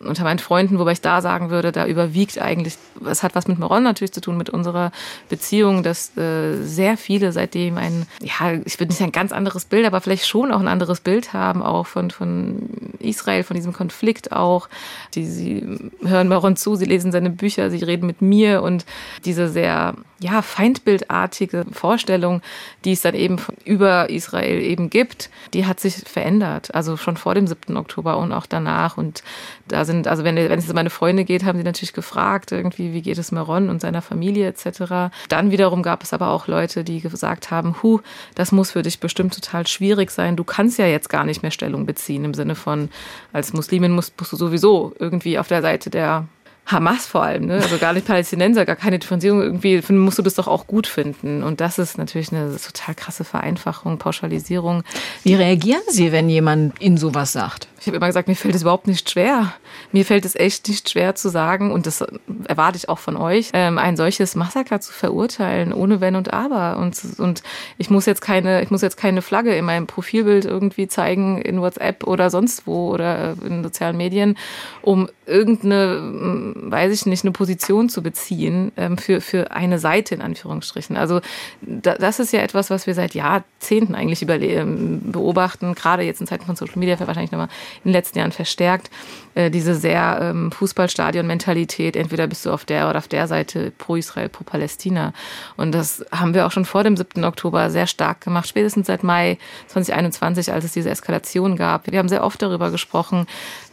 [0.00, 3.58] unter meinen Freunden, wobei ich da sagen würde, da überwiegt eigentlich, es hat was mit
[3.58, 4.92] Meron natürlich zu tun, mit unserer
[5.28, 9.86] Beziehung, dass äh, sehr viele seitdem ein, ja, ich würde nicht ein ganz anderes Bild,
[9.86, 12.68] aber vielleicht schon auch ein anderes Bild haben, auch von, von
[13.00, 14.68] Israel, von diesem Konflikt auch.
[15.14, 18.86] Die, sie hören Meron zu, sie lesen seine Bücher, sie reden mit mir und
[19.24, 22.40] diese sehr, ja, feindbildartige Vorstellung,
[22.84, 26.74] die es dann eben über Israel eben gibt, die hat sich verändert.
[26.74, 27.76] Also schon vor dem 7.
[27.76, 29.22] Oktober und auch danach und
[29.66, 32.92] da sind, also wenn, wenn es um meine Freunde geht, haben sie natürlich gefragt, irgendwie,
[32.92, 35.10] wie geht es Meron und seiner Familie etc.
[35.28, 37.98] Dann wiederum gab es aber auch Leute, die gesagt haben, hu,
[38.36, 40.36] das muss für dich bestimmt total schwierig sein.
[40.36, 42.88] Du kannst ja jetzt gar nicht mehr Stellung beziehen im Sinne von,
[43.32, 46.28] als Muslimin musst, musst du sowieso irgendwie auf der Seite der
[46.70, 47.54] Hamas vor allem, ne?
[47.54, 51.42] also gar nicht Palästinenser, gar keine Differenzierung, irgendwie musst du das doch auch gut finden.
[51.42, 54.82] Und das ist natürlich eine total krasse Vereinfachung, Pauschalisierung.
[55.22, 57.68] Wie reagieren Sie, wenn jemand Ihnen sowas sagt?
[57.80, 59.54] Ich habe immer gesagt, mir fällt es überhaupt nicht schwer.
[59.92, 62.04] Mir fällt es echt nicht schwer zu sagen, und das
[62.46, 66.78] erwarte ich auch von euch, ähm, ein solches Massaker zu verurteilen, ohne Wenn und Aber.
[66.78, 67.42] Und, und
[67.76, 71.60] ich muss jetzt keine, ich muss jetzt keine Flagge in meinem Profilbild irgendwie zeigen in
[71.60, 74.36] WhatsApp oder sonst wo oder in sozialen Medien,
[74.82, 80.14] um irgendeine, hm, weiß ich nicht, eine Position zu beziehen ähm, für, für eine Seite
[80.14, 80.96] in Anführungsstrichen.
[80.96, 81.20] Also
[81.60, 86.56] das ist ja etwas, was wir seit Jahrzehnten eigentlich beobachten, gerade jetzt in Zeiten von
[86.56, 87.48] Social Media wahrscheinlich nochmal
[87.84, 88.90] in den letzten Jahren verstärkt,
[89.34, 93.94] äh, diese sehr ähm, Fußballstadion-Mentalität, entweder bist du auf der oder auf der Seite pro
[93.96, 95.12] Israel, pro Palästina.
[95.56, 97.24] Und das haben wir auch schon vor dem 7.
[97.24, 99.38] Oktober sehr stark gemacht, spätestens seit Mai
[99.68, 101.90] 2021, als es diese Eskalation gab.
[101.90, 103.26] Wir haben sehr oft darüber gesprochen,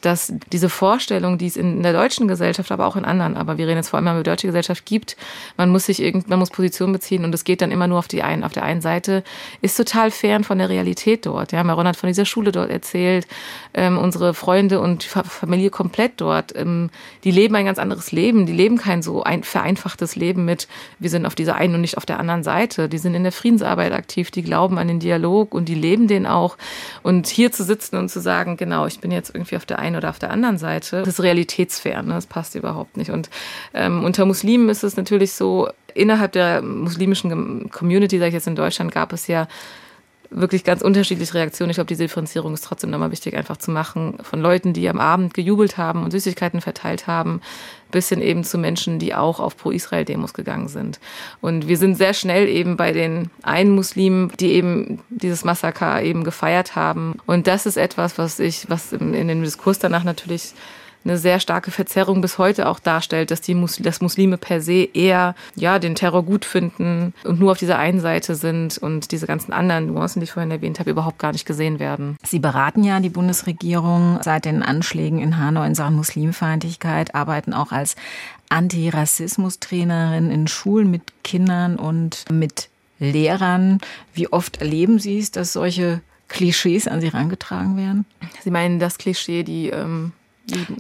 [0.06, 3.68] dass diese Vorstellung, die es in der deutschen Gesellschaft, aber auch in anderen, aber wir
[3.68, 5.18] reden jetzt vor allem über die deutsche Gesellschaft gibt,
[5.58, 8.08] man muss sich irgend, man muss Position beziehen und es geht dann immer nur auf
[8.08, 9.24] die einen, auf der einen Seite,
[9.62, 11.52] ist total fern von der Realität dort.
[11.52, 13.28] Ja, Maron hat von dieser Schule dort erzählt,
[13.74, 16.92] ähm, unsere Freunde und Familie komplett dort, ähm,
[17.24, 20.68] die leben ein ganz anderes Leben, die leben kein so ein vereinfachtes Leben mit,
[21.00, 23.32] wir sind auf dieser einen und nicht auf der anderen Seite, die sind in der
[23.32, 26.58] Friedensarbeit aktiv, die glauben an den Dialog und die leben den auch
[27.02, 29.95] und hier zu sitzen und zu sagen, genau, ich bin jetzt irgendwie auf der einen
[29.96, 32.14] oder auf der anderen Seite, das ist realitätsfern, ne?
[32.14, 33.30] das passt überhaupt nicht und
[33.74, 38.56] ähm, unter Muslimen ist es natürlich so, innerhalb der muslimischen Community, sage ich jetzt in
[38.56, 39.48] Deutschland, gab es ja
[40.30, 41.70] wirklich ganz unterschiedliche Reaktionen.
[41.70, 44.18] Ich glaube, diese Differenzierung ist trotzdem nochmal wichtig, einfach zu machen.
[44.22, 47.42] Von Leuten, die am Abend gejubelt haben und Süßigkeiten verteilt haben,
[47.96, 51.00] bis hin eben zu Menschen, die auch auf Pro-Israel-Demos gegangen sind.
[51.40, 56.26] Und wir sind sehr schnell eben bei den einen Muslimen, die eben dieses Massaker eben
[56.26, 57.16] gefeiert haben.
[57.26, 60.54] Und das ist etwas, was ich, was in dem Diskurs danach natürlich
[61.06, 64.88] eine sehr starke Verzerrung bis heute auch darstellt, dass die Mus dass Muslime per se
[64.94, 69.28] eher ja den Terror gut finden und nur auf dieser einen Seite sind und diese
[69.28, 72.18] ganzen anderen Nuancen, die ich vorhin erwähnt habe, überhaupt gar nicht gesehen werden.
[72.24, 77.72] Sie beraten ja die Bundesregierung seit den Anschlägen in Hanau in Sachen Muslimfeindlichkeit, arbeiten auch
[77.72, 77.96] als
[78.50, 83.80] Antirassismus-Trainerin in Schulen mit Kindern und mit Lehrern.
[84.14, 88.06] Wie oft erleben Sie es, dass solche Klischees an Sie herangetragen werden?
[88.44, 90.14] Sie meinen das Klischee, die ähm,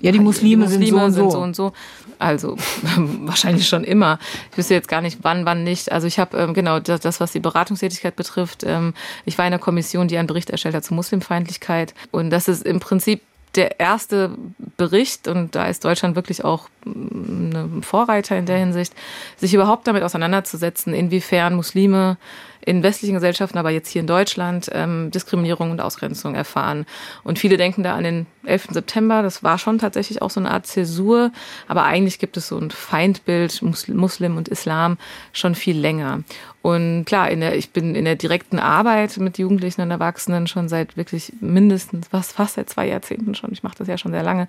[0.01, 1.73] ja, die Muslime, die Muslime sind, so, sind so und so.
[2.19, 2.57] Also
[2.97, 4.19] wahrscheinlich schon immer.
[4.51, 5.91] Ich wüsste jetzt gar nicht, wann, wann nicht.
[5.91, 8.63] Also ich habe ähm, genau das, das, was die Beratungstätigkeit betrifft.
[8.65, 8.93] Ähm,
[9.25, 11.93] ich war in einer Kommission, die einen Bericht erstellt hat zur Muslimfeindlichkeit.
[12.11, 13.21] Und das ist im Prinzip
[13.55, 14.31] der erste
[14.77, 18.93] Bericht, und da ist Deutschland wirklich auch mm, eine Vorreiter in der Hinsicht,
[19.37, 22.17] sich überhaupt damit auseinanderzusetzen, inwiefern Muslime
[22.65, 26.85] in westlichen Gesellschaften, aber jetzt hier in Deutschland, ähm, Diskriminierung und Ausgrenzung erfahren.
[27.23, 28.69] Und viele denken da an den 11.
[28.71, 31.31] September, das war schon tatsächlich auch so eine Art Zäsur,
[31.67, 34.97] aber eigentlich gibt es so ein Feindbild Muslim und Islam
[35.31, 36.23] schon viel länger.
[36.65, 40.67] Und klar, in der, ich bin in der direkten Arbeit mit Jugendlichen und Erwachsenen schon
[40.67, 43.51] seit wirklich mindestens, was, fast seit zwei Jahrzehnten schon.
[43.51, 44.47] Ich mache das ja schon sehr lange.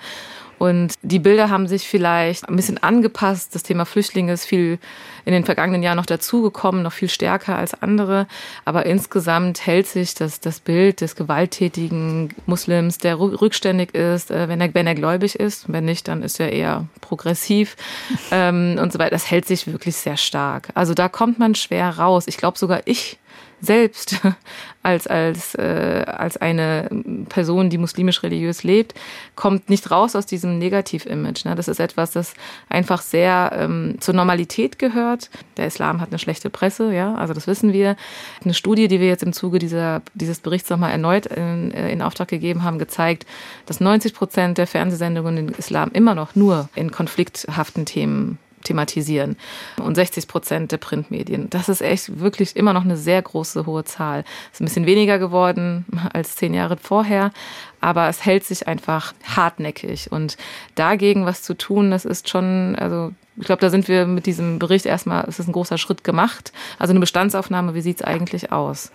[0.59, 3.55] Und die Bilder haben sich vielleicht ein bisschen angepasst.
[3.55, 4.79] Das Thema Flüchtlinge ist viel
[5.25, 8.27] in den vergangenen Jahren noch dazugekommen, noch viel stärker als andere.
[8.65, 14.61] Aber insgesamt hält sich das, das Bild des gewalttätigen Muslims, der rückständig ist, äh, wenn
[14.61, 15.71] er, wenn er gläubig ist.
[15.73, 17.77] Wenn nicht, dann ist er eher progressiv
[18.31, 19.11] ähm, und so weiter.
[19.11, 20.69] Das hält sich wirklich sehr stark.
[20.75, 22.25] Also da kommt man schwer raus.
[22.27, 23.19] Ich glaube sogar ich
[23.61, 24.21] selbst
[24.83, 26.89] als, als, äh, als eine
[27.29, 28.95] Person, die muslimisch religiös lebt,
[29.35, 31.45] kommt nicht raus aus diesem Negativ-Image.
[31.45, 31.55] Ne?
[31.55, 32.35] Das ist etwas, das
[32.69, 35.31] einfach sehr ähm, zur Normalität gehört.
[35.57, 37.97] Der Islam hat eine schlechte Presse, ja, also das wissen wir.
[38.45, 42.03] Eine Studie, die wir jetzt im Zuge dieser, dieses Berichts nochmal erneut in, äh, in
[42.03, 43.27] Auftrag gegeben haben, gezeigt,
[43.67, 49.37] dass 90 Prozent der Fernsehsendungen im Islam immer noch nur in konflikthaften Themen thematisieren.
[49.83, 51.49] Und 60 Prozent der Printmedien.
[51.51, 54.25] Das ist echt wirklich immer noch eine sehr große, hohe Zahl.
[54.53, 57.33] Ist ein bisschen weniger geworden als zehn Jahre vorher,
[57.81, 60.11] aber es hält sich einfach hartnäckig.
[60.13, 60.37] Und
[60.75, 64.59] dagegen was zu tun, das ist schon, also ich glaube, da sind wir mit diesem
[64.59, 66.53] Bericht erstmal, es ist ein großer Schritt gemacht.
[66.79, 68.91] Also eine Bestandsaufnahme, wie sieht es eigentlich aus?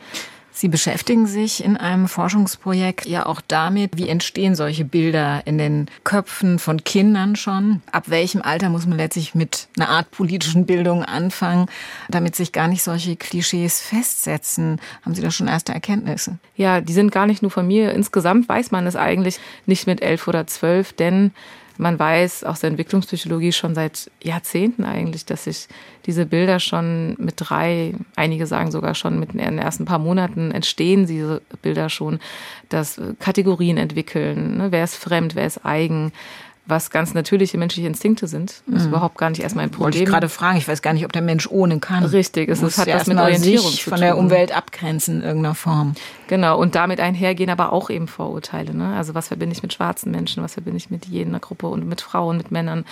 [0.53, 5.87] Sie beschäftigen sich in einem Forschungsprojekt ja auch damit, wie entstehen solche Bilder in den
[6.03, 7.81] Köpfen von Kindern schon.
[7.91, 11.67] Ab welchem Alter muss man letztlich mit einer Art politischen Bildung anfangen,
[12.09, 14.79] damit sich gar nicht solche Klischees festsetzen?
[15.03, 16.37] Haben Sie da schon erste Erkenntnisse?
[16.57, 17.93] Ja, die sind gar nicht nur von mir.
[17.93, 21.31] Insgesamt weiß man es eigentlich nicht mit elf oder zwölf, denn
[21.81, 25.67] man weiß aus der Entwicklungspsychologie schon seit Jahrzehnten eigentlich, dass sich
[26.05, 31.07] diese Bilder schon mit drei, einige sagen sogar schon mit den ersten paar Monaten entstehen
[31.07, 32.19] diese Bilder schon,
[32.69, 34.71] dass Kategorien entwickeln, ne?
[34.71, 36.11] wer ist fremd, wer ist eigen,
[36.67, 38.61] was ganz natürliche menschliche Instinkte sind.
[38.67, 38.89] Das ist mhm.
[38.89, 39.85] überhaupt gar nicht erstmal ein Problem.
[39.85, 40.57] Wollte ich gerade fragen.
[40.57, 42.05] Ich weiß gar nicht, ob der Mensch ohne kann.
[42.05, 43.93] Richtig, es hat was mit Orientierung sich zu tun.
[43.93, 45.95] von der Umwelt abgrenzen in irgendeiner Form.
[46.27, 48.73] Genau, und damit einhergehen aber auch eben Vorurteile.
[48.73, 48.95] Ne?
[48.95, 51.99] Also was verbinde ich mit schwarzen Menschen, was verbinde ich mit jener Gruppe und mit
[51.99, 52.85] Frauen, mit Männern.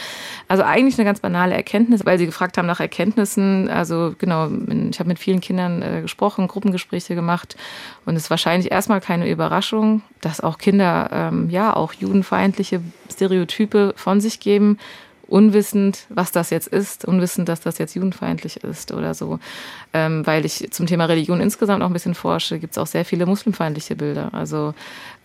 [0.48, 3.70] Also eigentlich eine ganz banale Erkenntnis, weil Sie gefragt haben nach Erkenntnissen.
[3.70, 4.50] Also genau,
[4.90, 7.56] ich habe mit vielen Kindern äh, gesprochen, Gruppengespräche gemacht
[8.06, 12.82] und es ist wahrscheinlich erstmal keine Überraschung, dass auch Kinder ähm, ja auch judenfeindliche
[13.70, 14.78] Stereotype von sich geben,
[15.28, 19.40] unwissend, was das jetzt ist, unwissend, dass das jetzt judenfeindlich ist oder so.
[19.94, 23.06] Ähm, weil ich zum Thema Religion insgesamt auch ein bisschen forsche, gibt es auch sehr
[23.06, 24.34] viele muslimfeindliche Bilder.
[24.34, 24.74] Also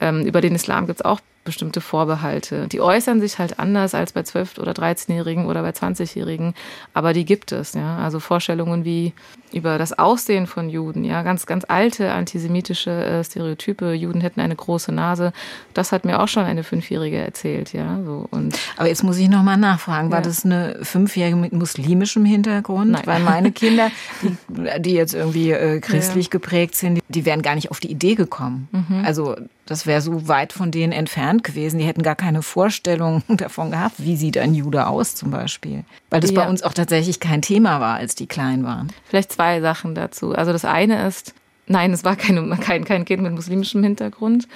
[0.05, 2.69] ähm, über den Islam gibt es auch bestimmte Vorbehalte.
[2.69, 6.55] Die äußern sich halt anders als bei 12- oder 13-Jährigen oder bei 20-Jährigen,
[6.95, 7.99] aber die gibt es, ja.
[7.99, 9.13] Also Vorstellungen wie
[9.53, 14.57] über das Aussehen von Juden, ja, ganz, ganz alte antisemitische äh, Stereotype, Juden hätten eine
[14.57, 15.33] große Nase,
[15.75, 18.27] das hat mir auch schon eine Fünfjährige erzählt, ja, so.
[18.31, 20.25] Und aber jetzt muss ich nochmal nachfragen, war ja.
[20.25, 22.93] das eine Fünfjährige mit muslimischem Hintergrund?
[22.93, 23.03] Nein.
[23.05, 23.91] Weil meine Kinder,
[24.23, 26.31] die, die jetzt irgendwie äh, christlich ja.
[26.31, 28.69] geprägt sind, die wären gar nicht auf die Idee gekommen.
[28.73, 29.05] Mhm.
[29.05, 29.37] Also
[29.67, 31.79] das wäre so weit von denen entfernt gewesen.
[31.79, 35.85] Die hätten gar keine Vorstellung davon gehabt, wie sieht ein Jude aus zum Beispiel.
[36.11, 36.43] Weil das ja.
[36.43, 38.93] bei uns auch tatsächlich kein Thema war, als die klein waren.
[39.07, 40.35] Vielleicht zwei Sachen dazu.
[40.35, 41.35] Also das eine ist,
[41.67, 44.47] Nein, es war keine, kein, kein Kind mit muslimischem Hintergrund.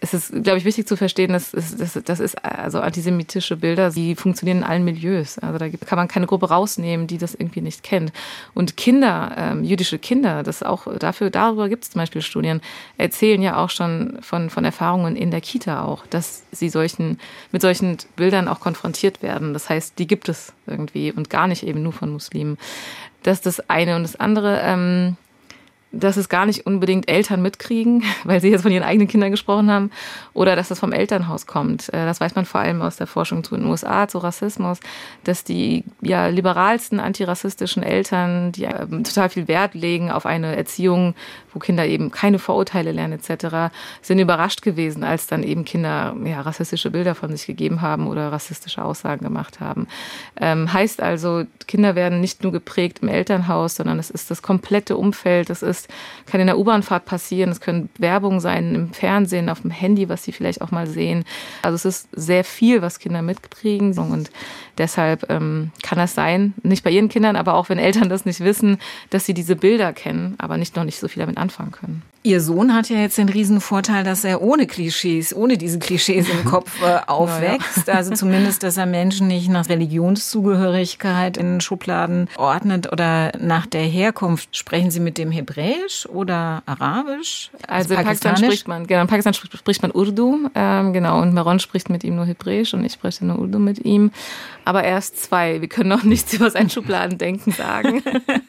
[0.00, 3.90] Es ist, glaube ich, wichtig zu verstehen, dass das, das, das ist also antisemitische Bilder,
[3.90, 5.40] die funktionieren in allen Milieus.
[5.40, 8.12] Also da kann man keine Gruppe rausnehmen, die das irgendwie nicht kennt.
[8.54, 12.60] Und Kinder, ähm, jüdische Kinder, das auch dafür, darüber gibt es zum Beispiel Studien,
[12.96, 17.18] erzählen ja auch schon von, von Erfahrungen in der Kita auch, dass sie solchen,
[17.50, 19.52] mit solchen Bildern auch konfrontiert werden.
[19.52, 22.56] Das heißt, die gibt es irgendwie und gar nicht eben nur von Muslimen.
[23.24, 23.96] Das ist das eine.
[23.96, 25.16] Und das andere, ähm,
[25.92, 29.70] dass es gar nicht unbedingt Eltern mitkriegen, weil sie jetzt von ihren eigenen Kindern gesprochen
[29.70, 29.90] haben,
[30.32, 31.88] oder dass es vom Elternhaus kommt.
[31.90, 34.80] Äh, das weiß man vor allem aus der Forschung zu den USA, zu Rassismus,
[35.24, 41.14] dass die ja, liberalsten antirassistischen Eltern, die ähm, total viel Wert legen auf eine Erziehung,
[41.52, 46.40] wo Kinder eben keine Vorurteile lernen etc., sind überrascht gewesen, als dann eben Kinder ja,
[46.40, 49.86] rassistische Bilder von sich gegeben haben oder rassistische Aussagen gemacht haben.
[50.40, 54.96] Ähm, heißt also, Kinder werden nicht nur geprägt im Elternhaus, sondern es ist das komplette
[54.96, 55.90] Umfeld, es ist ist,
[56.26, 60.24] kann in der U-Bahnfahrt passieren, es können Werbung sein im Fernsehen, auf dem Handy, was
[60.24, 61.24] sie vielleicht auch mal sehen.
[61.62, 64.30] Also es ist sehr viel, was Kinder mitkriegen und
[64.78, 68.40] deshalb ähm, kann das sein, nicht bei ihren Kindern, aber auch wenn Eltern das nicht
[68.40, 68.78] wissen,
[69.10, 72.02] dass sie diese Bilder kennen, aber nicht noch nicht so viel damit anfangen können.
[72.24, 76.28] Ihr Sohn hat ja jetzt den riesen Vorteil, dass er ohne Klischees, ohne diese Klischees
[76.28, 77.88] im Kopf äh, aufwächst.
[77.88, 77.94] Ja.
[77.94, 84.56] Also zumindest, dass er Menschen nicht nach Religionszugehörigkeit in Schubladen ordnet oder nach der Herkunft.
[84.56, 85.32] Sprechen Sie mit dem
[85.72, 87.50] Hebräisch oder Arabisch?
[87.66, 91.34] Also, also in Pakistan spricht man, genau, in Pakistan spricht man Urdu, ähm, genau, und
[91.34, 94.10] Maron spricht mit ihm nur Hebräisch und ich spreche nur Urdu mit ihm.
[94.64, 95.60] Aber er ist zwei.
[95.60, 98.02] Wir können noch nichts über sein Schubladendenken sagen.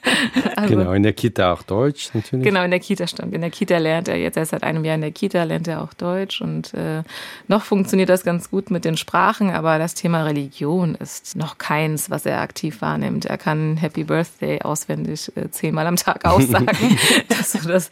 [0.55, 2.45] also, genau, in der Kita auch Deutsch natürlich.
[2.45, 3.33] Genau, in der Kita stimmt.
[3.33, 5.67] In der Kita lernt er jetzt, er ist seit einem Jahr in der Kita, lernt
[5.67, 7.03] er auch Deutsch und äh,
[7.47, 12.09] noch funktioniert das ganz gut mit den Sprachen, aber das Thema Religion ist noch keins,
[12.09, 13.25] was er aktiv wahrnimmt.
[13.25, 16.67] Er kann Happy Birthday auswendig äh, zehnmal am Tag aussagen,
[17.29, 17.89] Das ist das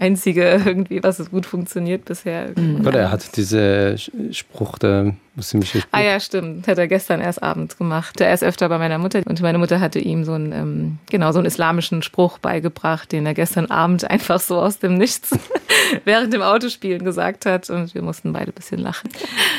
[0.00, 2.50] Einzige irgendwie, was gut funktioniert bisher.
[2.84, 3.96] Oder er hat diese
[4.30, 5.92] Spruch, der muslimische Spruch.
[5.92, 6.68] Ah ja, stimmt.
[6.68, 8.20] Hat er gestern erst abends gemacht.
[8.20, 11.32] Er ist öfter bei meiner Mutter und meine Mutter hatte ihm so einen, ähm, genau,
[11.32, 15.30] so einen islamischen Spruch beigebracht, den er gestern Abend einfach so aus dem Nichts
[16.04, 19.08] während dem Autospielen gesagt hat und wir mussten beide ein bisschen lachen.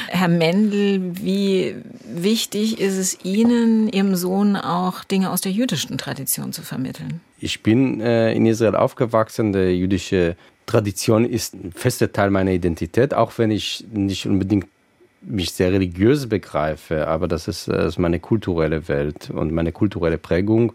[0.09, 6.53] Herr Mendel, wie wichtig ist es Ihnen, Ihrem Sohn auch Dinge aus der jüdischen Tradition
[6.53, 7.21] zu vermitteln?
[7.39, 9.53] Ich bin äh, in Israel aufgewachsen.
[9.53, 14.67] Die jüdische Tradition ist ein fester Teil meiner Identität, auch wenn ich nicht unbedingt
[15.21, 20.17] mich sehr religiös begreife, aber das ist, das ist meine kulturelle Welt und meine kulturelle
[20.17, 20.73] Prägung.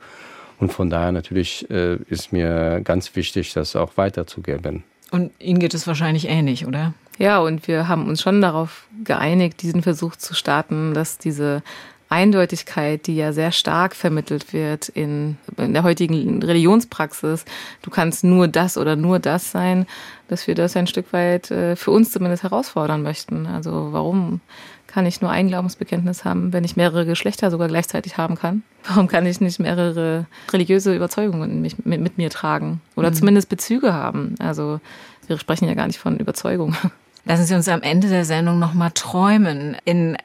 [0.60, 4.84] Und von daher natürlich äh, ist mir ganz wichtig, das auch weiterzugeben.
[5.10, 6.94] Und Ihnen geht es wahrscheinlich ähnlich, oder?
[7.18, 11.62] Ja, und wir haben uns schon darauf geeinigt, diesen Versuch zu starten, dass diese
[12.08, 17.44] Eindeutigkeit, die ja sehr stark vermittelt wird in, in, der heutigen Religionspraxis,
[17.82, 19.86] du kannst nur das oder nur das sein,
[20.28, 23.46] dass wir das ein Stück weit äh, für uns zumindest herausfordern möchten.
[23.46, 24.40] Also warum
[24.86, 28.62] kann ich nur ein Glaubensbekenntnis haben, wenn ich mehrere Geschlechter sogar gleichzeitig haben kann?
[28.86, 33.14] Warum kann ich nicht mehrere religiöse Überzeugungen mit, mit, mit mir tragen oder mhm.
[33.14, 34.36] zumindest Bezüge haben?
[34.38, 34.80] Also
[35.26, 36.76] wir sprechen ja gar nicht von Überzeugung.
[37.24, 39.76] Lassen Sie uns am Ende der Sendung noch mal träumen.
[39.84, 40.16] In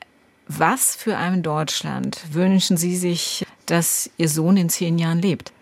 [0.50, 5.54] was für einem Deutschland wünschen Sie sich, dass Ihr Sohn in zehn Jahren lebt?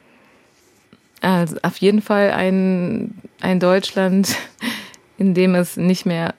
[1.21, 4.35] Also auf jeden Fall ein, ein Deutschland,
[5.17, 6.35] in dem es nicht mehr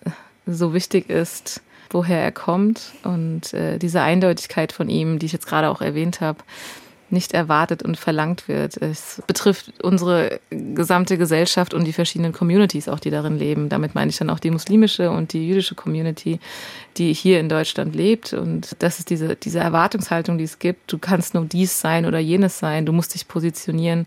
[0.47, 5.47] so wichtig ist, woher er kommt und äh, diese Eindeutigkeit von ihm, die ich jetzt
[5.47, 6.39] gerade auch erwähnt habe,
[7.11, 8.77] nicht erwartet und verlangt wird.
[8.77, 13.69] Es betrifft unsere gesamte Gesellschaft und die verschiedenen Communities auch, die darin leben.
[13.69, 16.39] Damit meine ich dann auch die muslimische und die jüdische Community,
[16.97, 18.33] die hier in Deutschland lebt.
[18.33, 20.93] Und das ist diese, diese Erwartungshaltung, die es gibt.
[20.93, 22.87] Du kannst nur dies sein oder jenes sein.
[22.87, 24.07] Du musst dich positionieren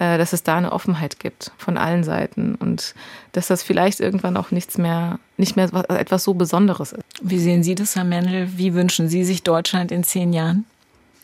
[0.00, 2.94] äh, dass es da eine Offenheit gibt von allen Seiten und
[3.32, 7.04] dass das vielleicht irgendwann auch nichts mehr, nicht mehr etwas so Besonderes ist.
[7.20, 8.48] Wie sehen Sie das, Herr Mendel?
[8.56, 10.64] Wie wünschen Sie sich Deutschland in zehn Jahren?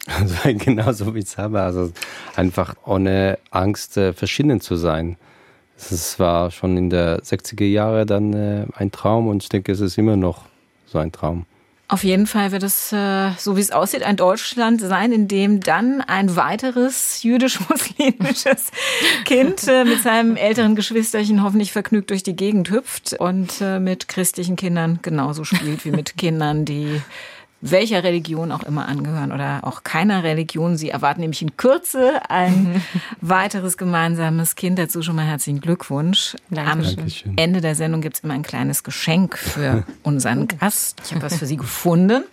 [0.07, 1.61] Also genauso wie ich es habe.
[1.61, 1.92] Also
[2.34, 5.16] einfach ohne Angst, äh, verschieden zu sein.
[5.78, 9.80] Es war schon in der 60er Jahre dann äh, ein Traum und ich denke, es
[9.80, 10.44] ist immer noch
[10.86, 11.44] so ein Traum.
[11.88, 15.61] Auf jeden Fall wird es, äh, so wie es aussieht, ein Deutschland sein, in dem
[15.61, 18.72] dann ein weiteres jüdisch-muslimisches
[19.24, 24.09] Kind äh, mit seinem älteren Geschwisterchen hoffentlich vergnügt durch die Gegend hüpft und äh, mit
[24.09, 27.02] christlichen Kindern genauso spielt wie mit Kindern, die
[27.70, 30.76] welcher Religion auch immer angehören oder auch keiner Religion.
[30.76, 32.82] Sie erwarten nämlich in Kürze ein
[33.20, 34.78] weiteres gemeinsames Kind.
[34.78, 36.36] Dazu schon mal herzlichen Glückwunsch.
[36.50, 37.36] Am Dankeschön.
[37.36, 41.00] Ende der Sendung gibt es immer ein kleines Geschenk für unseren Gast.
[41.04, 42.24] Ich habe was für Sie gefunden.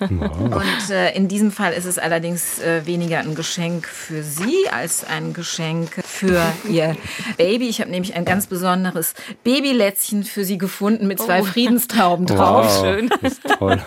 [0.00, 5.04] Und äh, in diesem Fall ist es allerdings äh, weniger ein Geschenk für Sie als
[5.04, 6.96] ein Geschenk für Ihr
[7.36, 7.68] Baby.
[7.68, 9.14] Ich habe nämlich ein ganz besonderes
[9.44, 11.44] Babylätzchen für Sie gefunden mit zwei oh.
[11.44, 12.66] Friedenstrauben drauf.
[12.66, 13.08] Wow, Schön.
[13.08, 13.80] Das ist toll.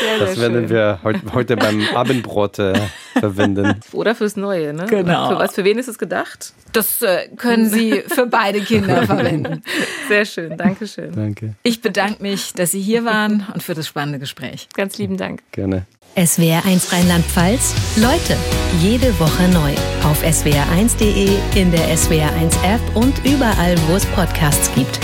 [0.00, 1.00] Sehr, sehr das werden wir
[1.32, 2.74] heute beim Abendbrot äh,
[3.18, 3.80] verwenden.
[3.92, 4.86] Oder fürs Neue, ne?
[4.86, 5.30] Genau.
[5.30, 5.54] Für was?
[5.54, 6.52] Für wen ist es gedacht?
[6.72, 9.62] Das äh, können Sie für beide Kinder verwenden.
[10.08, 11.12] Sehr schön, danke schön.
[11.14, 11.54] Danke.
[11.62, 14.68] Ich bedanke mich, dass Sie hier waren und für das spannende Gespräch.
[14.74, 15.42] Ganz lieben Dank.
[15.52, 15.86] Gerne.
[16.16, 17.74] SWR1 Rheinland-Pfalz.
[17.96, 18.36] Leute,
[18.80, 19.72] jede Woche neu.
[20.04, 25.00] Auf swr1.de, in der SWR1 App und überall, wo es Podcasts gibt.